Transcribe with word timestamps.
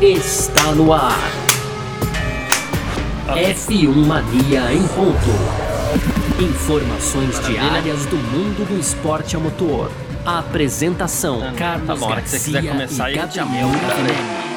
está 0.00 0.72
no 0.72 0.92
ar. 0.92 1.18
F1 3.28 3.94
Mania 4.06 4.72
em 4.72 4.86
ponto. 4.88 5.74
Informações 6.42 7.40
diárias 7.46 8.04
do 8.06 8.16
mundo 8.16 8.68
do 8.68 8.78
esporte 8.78 9.36
a 9.36 9.38
motor. 9.38 9.90
A 10.26 10.40
apresentação: 10.40 11.40
Tá 11.40 11.52
Carlos 11.52 12.00
bom, 12.00 12.06
a 12.06 12.10
hora 12.10 12.22
que 12.22 12.28
você 12.28 12.36
Garcia 12.36 12.60
quiser 12.60 12.72
começar 12.72 13.10
e 13.10 13.14
Gabriel 13.14 13.68
apoio, 13.68 14.53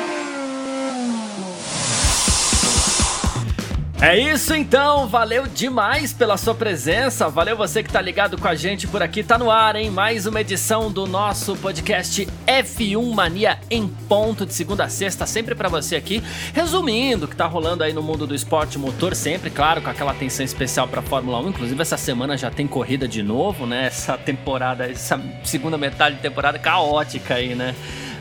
É 3.99 4.15
isso 4.15 4.53
então, 4.53 5.07
valeu 5.07 5.47
demais 5.47 6.13
pela 6.13 6.37
sua 6.37 6.53
presença, 6.53 7.29
valeu 7.29 7.57
você 7.57 7.81
que 7.81 7.91
tá 7.91 7.99
ligado 7.99 8.37
com 8.37 8.47
a 8.47 8.53
gente 8.53 8.85
por 8.85 9.01
aqui, 9.01 9.23
tá 9.23 9.39
no 9.39 9.49
ar, 9.49 9.75
hein? 9.75 9.89
Mais 9.89 10.27
uma 10.27 10.39
edição 10.39 10.91
do 10.91 11.07
nosso 11.07 11.55
podcast 11.55 12.27
F1 12.45 13.15
Mania 13.15 13.57
em 13.71 13.87
ponto 13.87 14.45
de 14.45 14.53
segunda 14.53 14.83
a 14.83 14.89
sexta, 14.89 15.25
sempre 15.25 15.55
pra 15.55 15.67
você 15.67 15.95
aqui, 15.95 16.21
resumindo 16.53 17.25
o 17.25 17.27
que 17.27 17.35
tá 17.35 17.47
rolando 17.47 17.83
aí 17.83 17.91
no 17.91 18.03
mundo 18.03 18.27
do 18.27 18.35
esporte 18.35 18.77
motor, 18.77 19.15
sempre, 19.15 19.49
claro, 19.49 19.81
com 19.81 19.89
aquela 19.89 20.11
atenção 20.11 20.45
especial 20.45 20.87
pra 20.87 21.01
Fórmula 21.01 21.39
1, 21.39 21.49
inclusive 21.49 21.81
essa 21.81 21.97
semana 21.97 22.37
já 22.37 22.51
tem 22.51 22.67
corrida 22.67 23.07
de 23.07 23.23
novo, 23.23 23.65
né? 23.65 23.87
Essa 23.87 24.15
temporada, 24.15 24.85
essa 24.85 25.19
segunda 25.43 25.75
metade 25.75 26.17
de 26.17 26.21
temporada 26.21 26.59
caótica 26.59 27.33
aí, 27.33 27.55
né? 27.55 27.73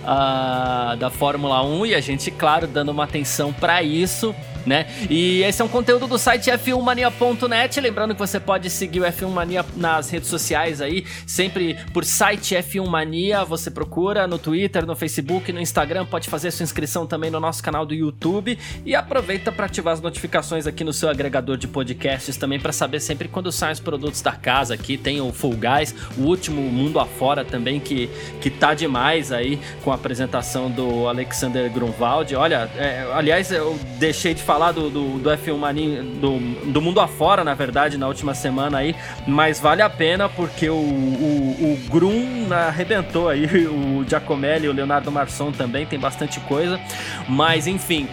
Ah, 0.02 0.96
da 0.98 1.10
Fórmula 1.10 1.62
1 1.62 1.84
e 1.84 1.94
a 1.94 2.00
gente, 2.00 2.30
claro, 2.30 2.66
dando 2.66 2.92
uma 2.92 3.04
atenção 3.04 3.52
pra 3.52 3.82
isso 3.82 4.34
né? 4.66 4.86
E 5.08 5.42
esse 5.42 5.62
é 5.62 5.64
um 5.64 5.68
conteúdo 5.68 6.06
do 6.06 6.18
site 6.18 6.50
f1mania.net. 6.50 7.80
Lembrando 7.80 8.14
que 8.14 8.20
você 8.20 8.40
pode 8.40 8.68
seguir 8.68 9.00
o 9.00 9.04
F1 9.04 9.28
Mania 9.28 9.64
nas 9.76 10.10
redes 10.10 10.28
sociais 10.28 10.80
aí, 10.80 11.06
sempre 11.26 11.76
por 11.92 12.04
site 12.04 12.54
F1 12.54 12.86
Mania. 12.86 13.44
Você 13.44 13.70
procura 13.70 14.26
no 14.26 14.38
Twitter, 14.38 14.84
no 14.84 14.96
Facebook, 14.96 15.52
no 15.52 15.60
Instagram. 15.60 16.04
Pode 16.04 16.28
fazer 16.28 16.50
sua 16.50 16.64
inscrição 16.64 17.06
também 17.06 17.30
no 17.30 17.38
nosso 17.38 17.62
canal 17.62 17.86
do 17.86 17.94
YouTube. 17.94 18.58
E 18.84 18.94
aproveita 18.94 19.52
para 19.52 19.66
ativar 19.66 19.94
as 19.94 20.00
notificações 20.00 20.66
aqui 20.66 20.82
no 20.82 20.92
seu 20.92 21.08
agregador 21.08 21.56
de 21.56 21.68
podcasts 21.68 22.36
também 22.36 22.58
para 22.58 22.72
saber 22.72 23.00
sempre 23.00 23.28
quando 23.28 23.52
saem 23.52 23.72
os 23.72 23.80
produtos 23.80 24.20
da 24.20 24.32
casa 24.32 24.74
aqui. 24.74 24.98
Tem 24.98 25.20
o 25.20 25.32
Full 25.32 25.56
Guys, 25.56 25.94
o 26.18 26.22
último 26.22 26.60
Mundo 26.62 26.98
Afora 26.98 27.44
também, 27.44 27.78
que, 27.78 28.10
que 28.40 28.50
tá 28.50 28.74
demais 28.74 29.30
aí 29.30 29.60
com 29.84 29.92
a 29.92 29.94
apresentação 29.94 30.70
do 30.70 31.08
Alexander 31.08 31.70
Grunwald. 31.70 32.34
Olha, 32.34 32.70
é, 32.76 33.06
aliás, 33.12 33.52
eu 33.52 33.78
deixei 33.98 34.34
de 34.34 34.42
falar 34.42 34.55
do, 34.72 34.88
do, 34.88 35.18
do 35.18 35.30
F1 35.30 35.56
Mania, 35.56 36.02
do, 36.02 36.38
do 36.72 36.80
mundo 36.80 37.00
afora, 37.00 37.44
na 37.44 37.54
verdade, 37.54 37.98
na 37.98 38.08
última 38.08 38.34
semana 38.34 38.78
aí, 38.78 38.94
mas 39.26 39.60
vale 39.60 39.82
a 39.82 39.90
pena 39.90 40.28
porque 40.28 40.68
o, 40.68 40.74
o, 40.74 40.78
o 40.78 41.90
Grum 41.90 42.48
arrebentou 42.50 43.28
aí, 43.28 43.46
o 43.68 44.04
Giacomelli, 44.08 44.68
o 44.68 44.72
Leonardo 44.72 45.12
Marçom 45.12 45.52
também, 45.52 45.84
tem 45.84 45.98
bastante 45.98 46.40
coisa, 46.40 46.80
mas 47.28 47.66
enfim. 47.66 48.08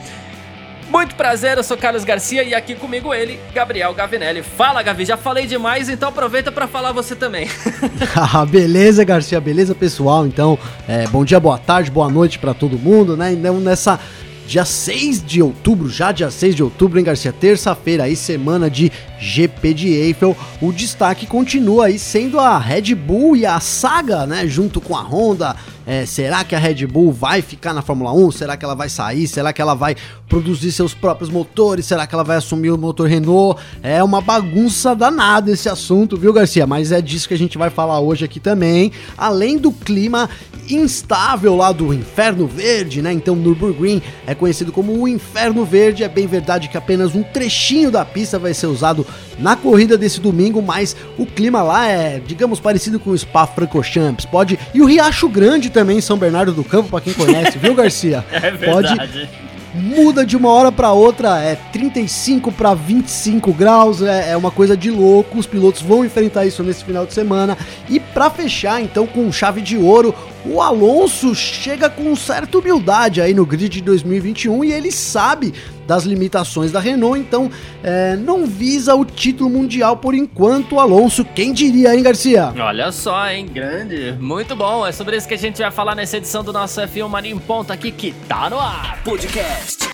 Muito 0.90 1.16
prazer, 1.16 1.58
eu 1.58 1.64
sou 1.64 1.78
Carlos 1.78 2.04
Garcia 2.04 2.44
e 2.44 2.54
aqui 2.54 2.76
comigo 2.76 3.14
ele, 3.14 3.40
Gabriel 3.54 3.94
Gavinelli. 3.94 4.44
Fala, 4.44 4.84
Gavi, 4.84 5.06
já 5.06 5.18
falei 5.18 5.48
demais, 5.48 5.90
então 5.90 6.10
aproveita 6.10 6.52
para 6.52 6.68
falar 6.68 6.92
você 6.92 7.16
também. 7.16 7.50
Beleza, 8.50 9.04
Garcia, 9.04 9.40
beleza, 9.40 9.74
pessoal? 9.74 10.28
Então, 10.28 10.60
é, 10.88 11.08
bom 11.08 11.24
dia, 11.24 11.40
boa 11.40 11.58
tarde, 11.58 11.90
boa 11.90 12.10
noite 12.10 12.38
pra 12.38 12.54
todo 12.54 12.78
mundo, 12.78 13.18
né? 13.18 13.32
Então, 13.32 13.60
nessa 13.60 14.00
dia 14.48 14.66
6 14.66 15.24
de 15.26 15.42
outubro, 15.42 15.90
já 15.90 16.12
dia 16.12 16.30
6 16.30 16.56
de 16.56 16.64
outubro, 16.64 17.00
hein, 17.00 17.06
Garcia? 17.06 17.32
Terça-feira 17.32 18.04
aí, 18.04 18.16
semana 18.16 18.70
de 18.70 18.92
GP 19.24 19.74
de 19.74 19.90
Eiffel. 19.90 20.36
O 20.62 20.72
destaque 20.74 21.26
continua 21.26 21.86
aí 21.86 21.98
sendo 21.98 22.40
a 22.40 22.58
Red 22.58 22.94
Bull 22.94 23.38
e 23.38 23.46
a 23.46 23.60
saga, 23.60 24.28
né? 24.28 24.46
Junto 24.46 24.82
com 24.82 24.96
a 24.96 25.02
Honda. 25.02 25.56
É, 25.86 26.06
será 26.06 26.44
que 26.44 26.56
a 26.56 26.60
Red 26.60 26.86
Bull 26.88 27.12
vai 27.12 27.42
ficar 27.42 27.74
na 27.74 27.82
Fórmula 27.82 28.14
1? 28.14 28.32
Será 28.32 28.56
que 28.56 28.64
ela 28.64 28.76
vai 28.76 28.88
sair? 28.88 29.28
Será 29.28 29.52
que 29.52 29.62
ela 29.62 29.74
vai 29.74 29.96
produzir 30.30 30.72
seus 30.72 30.94
próprios 30.94 31.30
motores? 31.30 31.86
Será 31.86 32.08
que 32.08 32.16
ela 32.16 32.24
vai 32.24 32.38
assumir 32.38 32.72
o 32.72 32.78
motor 32.78 33.08
Renault? 33.08 33.62
É 33.82 34.02
uma 34.04 34.22
bagunça 34.22 34.96
danada 34.96 35.52
esse 35.52 35.68
assunto, 35.68 36.16
viu, 36.16 36.32
Garcia? 36.32 36.66
Mas 36.66 36.92
é 36.92 37.02
disso 37.02 37.28
que 37.28 37.34
a 37.34 37.38
gente 37.38 37.58
vai 37.58 37.70
falar 37.70 38.00
hoje 38.00 38.24
aqui 38.24 38.40
também. 38.40 38.92
Além 39.18 39.58
do 39.58 39.72
clima 39.72 40.30
instável 40.70 41.56
lá 41.56 41.74
do 41.74 41.94
Inferno 41.94 42.48
Verde, 42.48 43.02
né? 43.02 43.12
Então 43.12 43.36
Nürburgring 43.36 44.02
é 44.26 44.34
conhecido 44.34 44.72
como 44.72 44.94
o 44.94 45.08
Inferno 45.08 45.66
Verde. 45.66 46.04
É 46.04 46.10
bem 46.10 46.28
verdade 46.28 46.70
que 46.70 46.78
apenas 46.78 47.14
um 47.14 47.24
trechinho 47.24 47.92
da 47.92 48.06
pista 48.06 48.40
vai 48.40 48.54
ser 48.54 48.68
usado 48.68 49.06
na 49.40 49.56
corrida 49.56 49.98
desse 49.98 50.20
domingo, 50.20 50.62
mas 50.62 50.96
o 51.18 51.26
clima 51.26 51.62
lá 51.62 51.88
é, 51.88 52.22
digamos, 52.26 52.60
parecido 52.60 53.00
com 53.00 53.12
o 53.12 53.18
Spa 53.18 53.46
Francorchamps. 53.48 54.26
Pode 54.26 54.60
e 54.74 54.82
o 54.82 54.86
Riacho 54.86 55.28
Grande 55.30 55.70
também, 55.70 55.98
em 55.98 56.02
São 56.02 56.18
Bernardo 56.18 56.52
do 56.52 56.64
Campo, 56.64 56.90
para 56.90 57.02
quem 57.02 57.14
conhece, 57.14 57.58
viu, 57.58 57.74
Garcia? 57.76 58.24
É 58.34 58.52
Pode 58.52 58.88
verdade. 58.88 59.30
muda 59.74 60.26
de 60.26 60.36
uma 60.36 60.50
hora 60.50 60.72
para 60.72 60.92
outra, 60.92 61.40
é 61.40 61.56
35 61.72 62.52
para 62.52 62.74
25 62.74 63.54
graus, 63.54 64.02
é, 64.02 64.32
é 64.32 64.38
uma 64.38 64.52
coisa 64.52 64.76
de 64.76 64.92
louco. 64.92 65.38
Os 65.38 65.48
pilotos 65.48 65.82
vão 65.82 66.04
enfrentar 66.04 66.46
isso 66.46 66.62
nesse 66.64 66.84
final 66.84 67.06
de 67.06 67.14
semana. 67.14 67.58
E 67.90 68.00
para 68.00 68.30
fechar, 68.30 68.82
então, 68.82 69.08
com 69.08 69.32
chave 69.32 69.62
de 69.62 69.78
ouro, 69.78 70.14
o 70.46 70.62
Alonso 70.62 71.34
chega 71.34 71.90
com 71.90 72.16
certa 72.16 72.58
humildade 72.58 73.22
aí 73.22 73.34
no 73.34 73.46
grid 73.46 73.70
de 73.70 73.82
2021 73.82 74.64
e 74.64 74.74
ele 74.74 74.92
sabe 74.92 75.54
das 75.88 76.04
limitações 76.04 76.72
da 76.72 76.80
Renault, 76.80 77.20
então 77.20 77.50
é, 77.84 78.16
não 78.16 78.46
visa 78.46 78.96
o 78.96 79.06
título 79.06 79.50
mundial 79.50 79.98
por 79.98 80.14
enquanto. 80.14 80.80
Alonso, 80.80 81.26
quem 81.26 81.54
diria, 81.54 81.96
hein, 81.96 82.04
Garcia? 82.04 82.54
Olha 82.58 82.92
só, 82.92 83.30
hein? 83.30 83.46
Grande. 83.46 84.16
Muito 84.20 84.56
bom. 84.56 84.86
É 84.86 84.92
sobre 84.92 85.18
isso 85.18 85.28
que 85.28 85.34
a 85.34 85.38
gente 85.38 85.62
vai 85.62 85.72
falar 85.72 85.96
nessa 85.96 86.18
edição 86.18 86.44
do 86.44 86.54
nosso 86.54 86.80
F1 86.82 87.08
Mania 87.08 87.32
em 87.32 87.40
ponto 87.40 87.72
aqui 87.72 87.92
que 87.92 88.12
tá 88.28 88.50
no 88.50 88.60
ar. 88.60 89.02
Podcast 89.04 89.90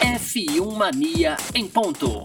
F1 0.00 0.76
Mania 0.76 1.36
em 1.54 1.66
ponto. 1.66 2.24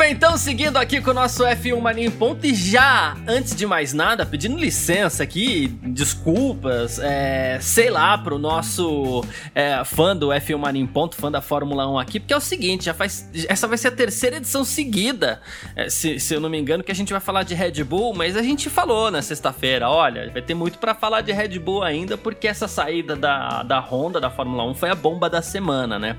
Bem, 0.00 0.12
então 0.12 0.34
seguindo 0.38 0.78
aqui 0.78 0.98
com 0.98 1.10
o 1.10 1.14
nosso 1.14 1.44
F1 1.44 1.78
Mania 1.78 2.06
em 2.06 2.10
ponto 2.10 2.46
e 2.46 2.54
já, 2.54 3.14
antes 3.28 3.54
de 3.54 3.66
mais 3.66 3.92
nada, 3.92 4.24
pedindo 4.24 4.56
licença 4.56 5.22
aqui, 5.22 5.68
desculpas, 5.82 6.98
é, 6.98 7.58
sei 7.60 7.90
lá, 7.90 8.16
pro 8.16 8.38
nosso 8.38 9.22
é, 9.54 9.84
fã 9.84 10.16
do 10.16 10.28
F1 10.28 10.56
Mania 10.56 10.80
em 10.80 10.86
ponto, 10.86 11.16
fã 11.16 11.30
da 11.30 11.42
Fórmula 11.42 11.86
1 11.86 11.98
aqui, 11.98 12.18
porque 12.18 12.32
é 12.32 12.36
o 12.36 12.40
seguinte, 12.40 12.86
já 12.86 12.94
faz, 12.94 13.28
essa 13.46 13.68
vai 13.68 13.76
ser 13.76 13.88
a 13.88 13.90
terceira 13.90 14.38
edição 14.38 14.64
seguida, 14.64 15.42
é, 15.76 15.90
se, 15.90 16.18
se 16.18 16.32
eu 16.32 16.40
não 16.40 16.48
me 16.48 16.58
engano, 16.58 16.82
que 16.82 16.90
a 16.90 16.94
gente 16.94 17.12
vai 17.12 17.20
falar 17.20 17.42
de 17.42 17.52
Red 17.52 17.84
Bull, 17.84 18.14
mas 18.14 18.38
a 18.38 18.42
gente 18.42 18.70
falou 18.70 19.10
na 19.10 19.20
sexta-feira, 19.20 19.90
olha, 19.90 20.30
vai 20.30 20.40
ter 20.40 20.54
muito 20.54 20.78
pra 20.78 20.94
falar 20.94 21.20
de 21.20 21.32
Red 21.32 21.58
Bull 21.58 21.82
ainda, 21.82 22.16
porque 22.16 22.48
essa 22.48 22.66
saída 22.66 23.14
da, 23.14 23.62
da 23.62 23.80
Honda, 23.80 24.18
da 24.18 24.30
Fórmula 24.30 24.64
1, 24.64 24.74
foi 24.76 24.88
a 24.88 24.94
bomba 24.94 25.28
da 25.28 25.42
semana, 25.42 25.98
né? 25.98 26.16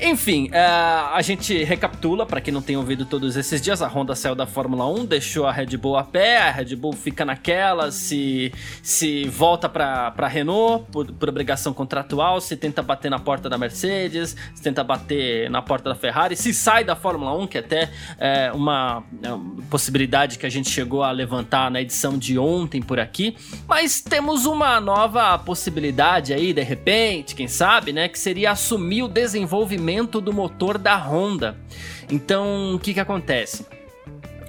Enfim, 0.00 0.48
é, 0.52 0.60
a 0.60 1.20
gente 1.22 1.64
recapitula, 1.64 2.24
para 2.24 2.40
quem 2.40 2.54
não 2.54 2.62
tem 2.62 2.76
ouvido 2.76 3.04
todos 3.04 3.36
esses 3.36 3.60
dias, 3.60 3.82
a 3.82 3.88
Honda 3.88 4.14
saiu 4.14 4.34
da 4.34 4.46
Fórmula 4.46 4.86
1, 4.86 5.04
deixou 5.04 5.44
a 5.44 5.50
Red 5.50 5.76
Bull 5.76 5.96
a 5.96 6.04
pé, 6.04 6.38
a 6.38 6.50
Red 6.52 6.76
Bull 6.76 6.92
fica 6.92 7.24
naquela, 7.24 7.90
se, 7.90 8.52
se 8.80 9.28
volta 9.28 9.68
para 9.68 10.14
a 10.16 10.28
Renault 10.28 10.86
por, 10.92 11.12
por 11.12 11.28
obrigação 11.28 11.74
contratual, 11.74 12.40
se 12.40 12.56
tenta 12.56 12.80
bater 12.80 13.10
na 13.10 13.18
porta 13.18 13.50
da 13.50 13.58
Mercedes, 13.58 14.36
se 14.54 14.62
tenta 14.62 14.84
bater 14.84 15.50
na 15.50 15.62
porta 15.62 15.88
da 15.88 15.96
Ferrari, 15.96 16.36
se 16.36 16.54
sai 16.54 16.84
da 16.84 16.94
Fórmula 16.94 17.36
1, 17.36 17.48
que 17.48 17.58
até 17.58 17.90
é 18.18 18.52
uma, 18.52 19.02
é 19.20 19.32
uma 19.32 19.62
possibilidade 19.64 20.38
que 20.38 20.46
a 20.46 20.50
gente 20.50 20.70
chegou 20.70 21.02
a 21.02 21.10
levantar 21.10 21.72
na 21.72 21.82
edição 21.82 22.16
de 22.16 22.38
ontem 22.38 22.80
por 22.80 23.00
aqui, 23.00 23.36
mas 23.66 24.00
temos 24.00 24.46
uma 24.46 24.80
nova 24.80 25.36
possibilidade 25.40 26.32
aí, 26.32 26.52
de 26.52 26.62
repente, 26.62 27.34
quem 27.34 27.48
sabe, 27.48 27.92
né, 27.92 28.08
que 28.08 28.18
seria 28.18 28.52
assumir 28.52 29.02
o 29.02 29.08
desenvolvimento 29.08 29.67
do 30.20 30.32
motor 30.32 30.78
da 30.78 30.96
Honda. 30.96 31.56
Então, 32.10 32.74
o 32.74 32.78
que 32.78 32.94
que 32.94 33.00
acontece? 33.00 33.66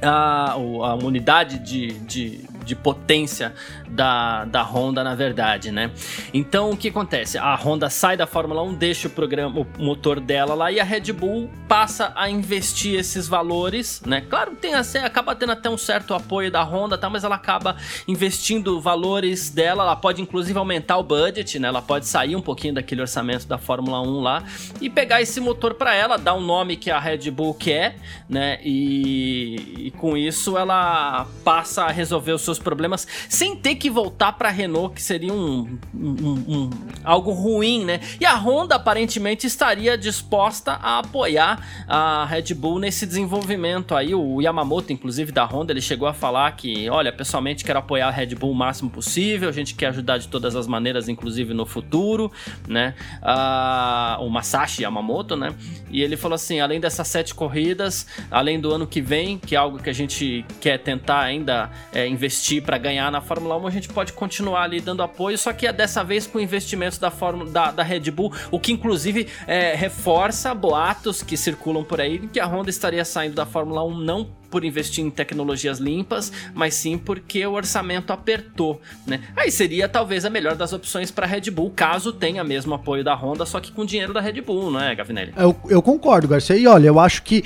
A, 0.01 0.53
a 0.53 0.95
unidade 0.95 1.59
de, 1.59 1.93
de, 1.99 2.48
de 2.69 2.75
potência 2.75 3.53
da, 3.89 4.45
da 4.45 4.61
Honda, 4.61 5.03
na 5.03 5.15
verdade, 5.15 5.71
né? 5.71 5.91
Então, 6.31 6.69
o 6.69 6.77
que 6.77 6.89
acontece? 6.89 7.37
A 7.37 7.55
Honda 7.55 7.89
sai 7.89 8.15
da 8.15 8.27
Fórmula 8.27 8.61
1, 8.61 8.75
deixa 8.75 9.07
o 9.07 9.11
programa, 9.11 9.61
o 9.61 9.83
motor 9.83 10.19
dela 10.19 10.53
lá 10.53 10.71
e 10.71 10.79
a 10.79 10.83
Red 10.83 11.11
Bull 11.11 11.49
passa 11.67 12.13
a 12.15 12.29
investir 12.29 12.99
esses 12.99 13.27
valores, 13.27 14.01
né? 14.05 14.21
Claro, 14.21 14.55
tem 14.55 14.75
assim, 14.75 14.99
acaba 14.99 15.35
tendo 15.35 15.51
até 15.51 15.69
um 15.69 15.77
certo 15.77 16.13
apoio 16.13 16.51
da 16.51 16.61
Honda, 16.63 16.97
tá? 16.97 17.09
Mas 17.09 17.23
ela 17.23 17.35
acaba 17.35 17.75
investindo 18.07 18.79
valores 18.79 19.49
dela, 19.49 19.83
ela 19.83 19.95
pode 19.95 20.21
inclusive 20.21 20.57
aumentar 20.57 20.97
o 20.97 21.03
budget, 21.03 21.57
né? 21.57 21.67
Ela 21.67 21.81
pode 21.81 22.05
sair 22.05 22.35
um 22.35 22.41
pouquinho 22.41 22.75
daquele 22.75 23.01
orçamento 23.01 23.47
da 23.47 23.57
Fórmula 23.57 23.99
1 24.01 24.21
lá 24.21 24.43
e 24.79 24.89
pegar 24.89 25.21
esse 25.21 25.39
motor 25.39 25.73
para 25.73 25.95
ela, 25.95 26.17
dar 26.17 26.35
um 26.35 26.41
nome 26.41 26.75
que 26.75 26.91
a 26.91 26.99
Red 26.99 27.31
Bull 27.31 27.55
quer, 27.55 27.95
né? 28.29 28.59
E, 28.63 29.87
e 29.87 29.91
com 29.91 30.15
isso 30.15 30.55
ela 30.55 31.25
passa 31.43 31.85
a 31.85 31.91
resolver 31.91 32.33
os 32.33 32.41
seus 32.43 32.58
problemas 32.59 33.07
sem 33.27 33.55
ter 33.55 33.75
que 33.75 33.89
voltar 33.89 34.33
para 34.33 34.49
Renault, 34.49 34.93
que 34.93 35.01
seria 35.01 35.33
um, 35.33 35.77
um, 35.93 36.43
um, 36.47 36.69
algo 37.03 37.31
ruim, 37.31 37.85
né? 37.85 37.99
E 38.19 38.25
a 38.25 38.35
Honda 38.35 38.75
aparentemente 38.75 39.47
estaria 39.47 39.97
disposta 39.97 40.73
a 40.73 40.99
apoiar 40.99 41.85
a 41.87 42.25
Red 42.25 42.53
Bull 42.53 42.79
nesse 42.79 43.05
desenvolvimento 43.05 43.95
aí. 43.95 44.13
O 44.13 44.41
Yamamoto, 44.41 44.91
inclusive 44.93 45.31
da 45.31 45.45
Honda, 45.45 45.73
ele 45.73 45.81
chegou 45.81 46.07
a 46.07 46.13
falar 46.13 46.51
que, 46.53 46.89
olha, 46.89 47.11
pessoalmente 47.11 47.63
quero 47.63 47.79
apoiar 47.79 48.07
a 48.07 48.11
Red 48.11 48.35
Bull 48.35 48.51
o 48.51 48.55
máximo 48.55 48.89
possível, 48.89 49.49
a 49.49 49.51
gente 49.51 49.75
quer 49.75 49.87
ajudar 49.87 50.17
de 50.17 50.27
todas 50.27 50.55
as 50.55 50.67
maneiras, 50.67 51.07
inclusive 51.07 51.53
no 51.53 51.65
futuro, 51.65 52.31
né? 52.67 52.95
Uh, 53.21 54.23
o 54.23 54.29
Masashi 54.29 54.83
Yamamoto, 54.83 55.35
né? 55.35 55.53
E 55.89 56.01
ele 56.01 56.17
falou 56.17 56.35
assim, 56.35 56.59
além 56.59 56.79
dessas 56.79 57.07
sete 57.07 57.33
corridas, 57.33 58.07
além 58.29 58.59
do 58.59 58.71
ano 58.71 58.85
que 58.87 59.01
vem, 59.01 59.37
que 59.37 59.55
é 59.55 59.57
algo 59.57 59.79
que 59.79 59.89
a 59.89 59.93
gente 59.93 60.45
quer 60.59 60.77
tentar 60.79 61.21
ainda 61.21 61.69
é, 61.93 62.07
investir 62.07 62.48
para 62.59 62.77
ganhar 62.77 63.11
na 63.11 63.21
Fórmula 63.21 63.55
1, 63.57 63.67
a 63.67 63.69
gente 63.69 63.89
pode 63.89 64.13
continuar 64.13 64.63
ali 64.63 64.81
dando 64.81 65.03
apoio, 65.03 65.37
só 65.37 65.53
que 65.53 65.67
é 65.67 65.73
dessa 65.73 66.03
vez 66.03 66.25
com 66.25 66.39
investimentos 66.39 66.97
da, 66.97 67.11
Fórmula, 67.11 67.49
da, 67.49 67.71
da 67.71 67.83
Red 67.83 68.09
Bull, 68.11 68.33
o 68.49 68.59
que 68.59 68.71
inclusive 68.71 69.27
é, 69.45 69.75
reforça 69.75 70.53
boatos 70.55 71.21
que 71.21 71.37
circulam 71.37 71.83
por 71.83 72.01
aí 72.01 72.19
que 72.27 72.39
a 72.39 72.47
Honda 72.47 72.69
estaria 72.69 73.05
saindo 73.05 73.35
da 73.35 73.45
Fórmula 73.45 73.83
1 73.83 73.97
não 73.99 74.39
por 74.49 74.65
investir 74.65 75.05
em 75.05 75.11
tecnologias 75.11 75.77
limpas, 75.77 76.31
mas 76.55 76.73
sim 76.73 76.97
porque 76.97 77.45
o 77.45 77.53
orçamento 77.53 78.11
apertou, 78.11 78.81
né? 79.05 79.21
Aí 79.35 79.51
seria 79.51 79.87
talvez 79.87 80.25
a 80.25 80.29
melhor 80.29 80.55
das 80.55 80.73
opções 80.73 81.11
para 81.11 81.27
a 81.27 81.29
Red 81.29 81.51
Bull, 81.51 81.71
caso 81.75 82.11
tenha 82.11 82.43
mesmo 82.43 82.73
apoio 82.73 83.03
da 83.03 83.13
Honda, 83.13 83.45
só 83.45 83.59
que 83.59 83.71
com 83.71 83.85
dinheiro 83.85 84.11
da 84.11 84.19
Red 84.19 84.41
Bull, 84.41 84.71
não 84.71 84.81
é, 84.81 84.95
Gavinelli? 84.95 85.33
Eu, 85.37 85.55
eu 85.69 85.81
concordo, 85.83 86.27
Garcia. 86.27 86.57
E 86.57 86.65
olha, 86.65 86.87
eu 86.87 86.99
acho 86.99 87.21
que 87.21 87.43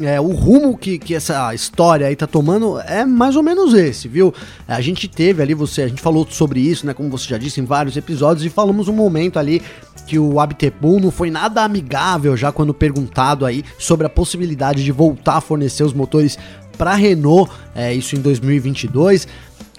é, 0.00 0.20
o 0.20 0.32
rumo 0.32 0.76
que, 0.76 0.98
que 0.98 1.14
essa 1.14 1.54
história 1.54 2.06
aí 2.06 2.16
tá 2.16 2.26
tomando 2.26 2.80
é 2.80 3.04
mais 3.04 3.36
ou 3.36 3.42
menos 3.42 3.74
esse, 3.74 4.08
viu? 4.08 4.34
A 4.66 4.80
gente 4.80 5.06
teve 5.06 5.42
ali, 5.42 5.54
você, 5.54 5.82
a 5.82 5.88
gente 5.88 6.02
falou 6.02 6.26
sobre 6.28 6.60
isso, 6.60 6.86
né? 6.86 6.92
Como 6.92 7.10
você 7.10 7.28
já 7.28 7.38
disse 7.38 7.60
em 7.60 7.64
vários 7.64 7.96
episódios, 7.96 8.44
e 8.44 8.48
falamos 8.48 8.88
um 8.88 8.92
momento 8.92 9.38
ali 9.38 9.62
que 10.06 10.18
o 10.18 10.40
Abtepul 10.40 11.00
não 11.00 11.10
foi 11.10 11.30
nada 11.30 11.62
amigável 11.62 12.36
já 12.36 12.50
quando 12.50 12.74
perguntado 12.74 13.46
aí 13.46 13.64
sobre 13.78 14.06
a 14.06 14.10
possibilidade 14.10 14.84
de 14.84 14.92
voltar 14.92 15.36
a 15.36 15.40
fornecer 15.40 15.84
os 15.84 15.92
motores 15.92 16.38
para 16.76 16.94
Renault, 16.94 17.50
é, 17.74 17.94
isso 17.94 18.16
em 18.16 18.20
2022. 18.20 19.28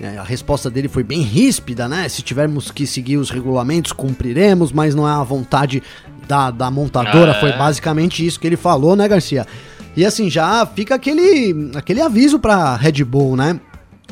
É, 0.01 0.17
a 0.17 0.23
resposta 0.23 0.69
dele 0.69 0.87
foi 0.87 1.03
bem 1.03 1.21
ríspida, 1.21 1.87
né? 1.87 2.07
Se 2.09 2.21
tivermos 2.21 2.71
que 2.71 2.85
seguir 2.85 3.17
os 3.17 3.29
regulamentos, 3.29 3.91
cumpriremos, 3.91 4.71
mas 4.71 4.93
não 4.93 5.07
é 5.07 5.11
a 5.11 5.23
vontade 5.23 5.81
da, 6.27 6.51
da 6.51 6.71
montadora. 6.71 7.31
Ah, 7.31 7.37
é. 7.37 7.39
Foi 7.39 7.51
basicamente 7.53 8.25
isso 8.25 8.39
que 8.39 8.47
ele 8.47 8.57
falou, 8.57 8.95
né, 8.95 9.07
Garcia? 9.07 9.45
E 9.95 10.05
assim, 10.05 10.29
já 10.29 10.65
fica 10.65 10.95
aquele, 10.95 11.71
aquele 11.75 12.01
aviso 12.01 12.37
pra 12.37 12.75
Red 12.75 13.03
Bull, 13.03 13.37
né? 13.37 13.59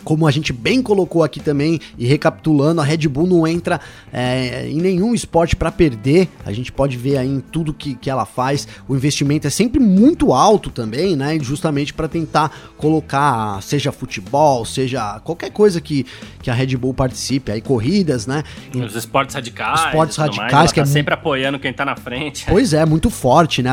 Como 0.04 0.28
a 0.28 0.32
gente 0.32 0.52
bem 0.52 0.82
colocou 0.82 1.24
aqui 1.24 1.40
também, 1.40 1.80
e 1.98 2.06
recapitulando, 2.06 2.82
a 2.82 2.84
Red 2.84 3.08
Bull 3.08 3.28
não 3.28 3.48
entra 3.48 3.80
é, 4.12 4.68
em 4.68 4.82
nenhum 4.82 5.14
esporte 5.14 5.56
para 5.56 5.72
perder. 5.72 6.28
A 6.46 6.52
gente 6.52 6.72
pode 6.72 6.98
ver 6.98 7.18
aí 7.18 7.28
em 7.28 7.40
tudo 7.40 7.74
que, 7.74 7.96
que 7.96 8.10
ela 8.10 8.26
faz. 8.26 8.68
O 8.88 8.96
investimento 8.96 9.48
é 9.48 9.50
sempre 9.50 9.80
muito 9.80 10.34
alto 10.34 10.70
também, 10.70 11.16
né? 11.16 11.38
Justamente 11.40 11.94
para 11.94 12.08
tentar 12.08 12.52
colocar, 12.78 13.62
seja 13.62 13.92
futebol, 13.92 14.66
seja 14.66 15.20
qualquer 15.22 15.52
coisa 15.52 15.80
que, 15.80 16.06
que 16.42 16.50
a 16.50 16.54
Red 16.54 16.76
Bull 16.76 16.94
participe, 16.94 17.52
aí 17.52 17.62
corridas, 17.62 18.28
né? 18.28 18.44
Os 18.76 18.96
esportes 18.96 19.36
radicais. 19.36 19.86
Esportes 19.86 20.18
radicais, 20.18 20.52
mais, 20.52 20.72
que 20.72 20.82
tá 20.82 20.88
é 20.88 20.90
sempre 20.90 21.14
apoiando 21.14 21.58
quem 21.60 21.72
tá 21.72 21.86
na 21.86 21.96
frente. 21.96 22.46
Pois 22.48 22.74
é, 22.74 22.86
muito 22.86 23.10
forte, 23.10 23.62
né? 23.62 23.72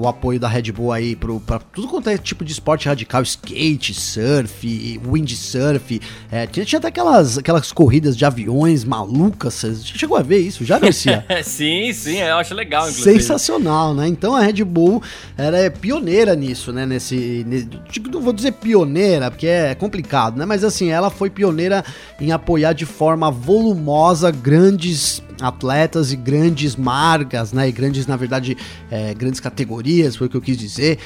O 0.00 0.08
apoio 0.08 0.40
da 0.40 0.48
Red 0.48 0.72
Bull 0.72 0.92
aí 0.92 1.14
pro, 1.14 1.38
pra 1.38 1.60
tudo 1.60 1.86
quanto 1.86 2.10
é 2.10 2.18
tipo 2.18 2.44
de 2.44 2.52
esporte 2.52 2.88
radical, 2.88 3.22
skate, 3.22 3.94
surf, 3.94 5.00
windsurf 5.06 5.57
surf. 5.58 6.00
É, 6.30 6.46
tinha, 6.46 6.64
tinha 6.64 6.78
até 6.78 6.88
aquelas, 6.88 7.38
aquelas 7.38 7.72
corridas 7.72 8.16
de 8.16 8.24
aviões 8.24 8.84
malucas. 8.84 9.54
Você 9.54 9.74
chegou 9.82 10.16
a 10.16 10.22
ver 10.22 10.38
isso 10.38 10.64
já, 10.64 10.78
Garcia? 10.78 11.24
sim, 11.42 11.92
sim, 11.92 12.18
eu 12.18 12.36
acho 12.36 12.54
legal, 12.54 12.88
inclusive. 12.88 13.20
Sensacional, 13.20 13.94
né? 13.94 14.06
Então 14.06 14.34
a 14.34 14.40
Red 14.40 14.64
Bull 14.64 15.02
era 15.36 15.58
é 15.58 15.70
pioneira 15.70 16.34
nisso, 16.34 16.72
né? 16.72 16.86
Nesse, 16.86 17.44
nesse. 17.46 17.68
Não 18.10 18.20
vou 18.20 18.32
dizer 18.32 18.52
pioneira, 18.52 19.30
porque 19.30 19.46
é 19.46 19.74
complicado, 19.74 20.36
né? 20.36 20.44
Mas 20.44 20.64
assim, 20.64 20.90
ela 20.90 21.10
foi 21.10 21.30
pioneira 21.30 21.84
em 22.20 22.32
apoiar 22.32 22.72
de 22.72 22.86
forma 22.86 23.30
volumosa 23.30 24.30
grandes 24.30 25.22
atletas 25.40 26.12
e 26.12 26.16
grandes 26.16 26.76
marcas, 26.76 27.52
né? 27.52 27.68
E 27.68 27.72
grandes, 27.72 28.06
na 28.06 28.16
verdade, 28.16 28.56
é, 28.90 29.14
grandes 29.14 29.40
categorias, 29.40 30.16
foi 30.16 30.26
o 30.26 30.30
que 30.30 30.36
eu 30.36 30.40
quis 30.40 30.56
dizer. 30.56 30.98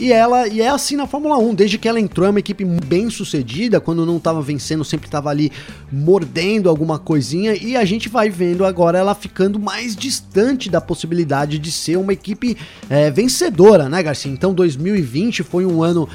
E 0.00 0.12
ela 0.12 0.46
e 0.46 0.60
é 0.60 0.68
assim 0.68 0.94
na 0.94 1.08
Fórmula 1.08 1.36
1, 1.36 1.54
desde 1.54 1.76
que 1.76 1.88
ela 1.88 1.98
entrou, 1.98 2.26
é 2.26 2.30
uma 2.30 2.38
equipe 2.38 2.64
bem 2.64 3.10
sucedida, 3.10 3.80
quando 3.80 4.06
não 4.06 4.18
estava 4.18 4.40
vencendo, 4.40 4.84
sempre 4.84 5.08
estava 5.08 5.28
ali 5.28 5.50
mordendo 5.90 6.68
alguma 6.68 7.00
coisinha, 7.00 7.54
e 7.54 7.76
a 7.76 7.84
gente 7.84 8.08
vai 8.08 8.30
vendo 8.30 8.64
agora 8.64 8.98
ela 8.98 9.14
ficando 9.14 9.58
mais 9.58 9.96
distante 9.96 10.70
da 10.70 10.80
possibilidade 10.80 11.58
de 11.58 11.72
ser 11.72 11.96
uma 11.96 12.12
equipe 12.12 12.56
é, 12.88 13.10
vencedora, 13.10 13.88
né, 13.88 14.00
Garcia? 14.00 14.30
Então 14.30 14.54
2020 14.54 15.42
foi 15.42 15.66
um 15.66 15.82
ano 15.82 16.08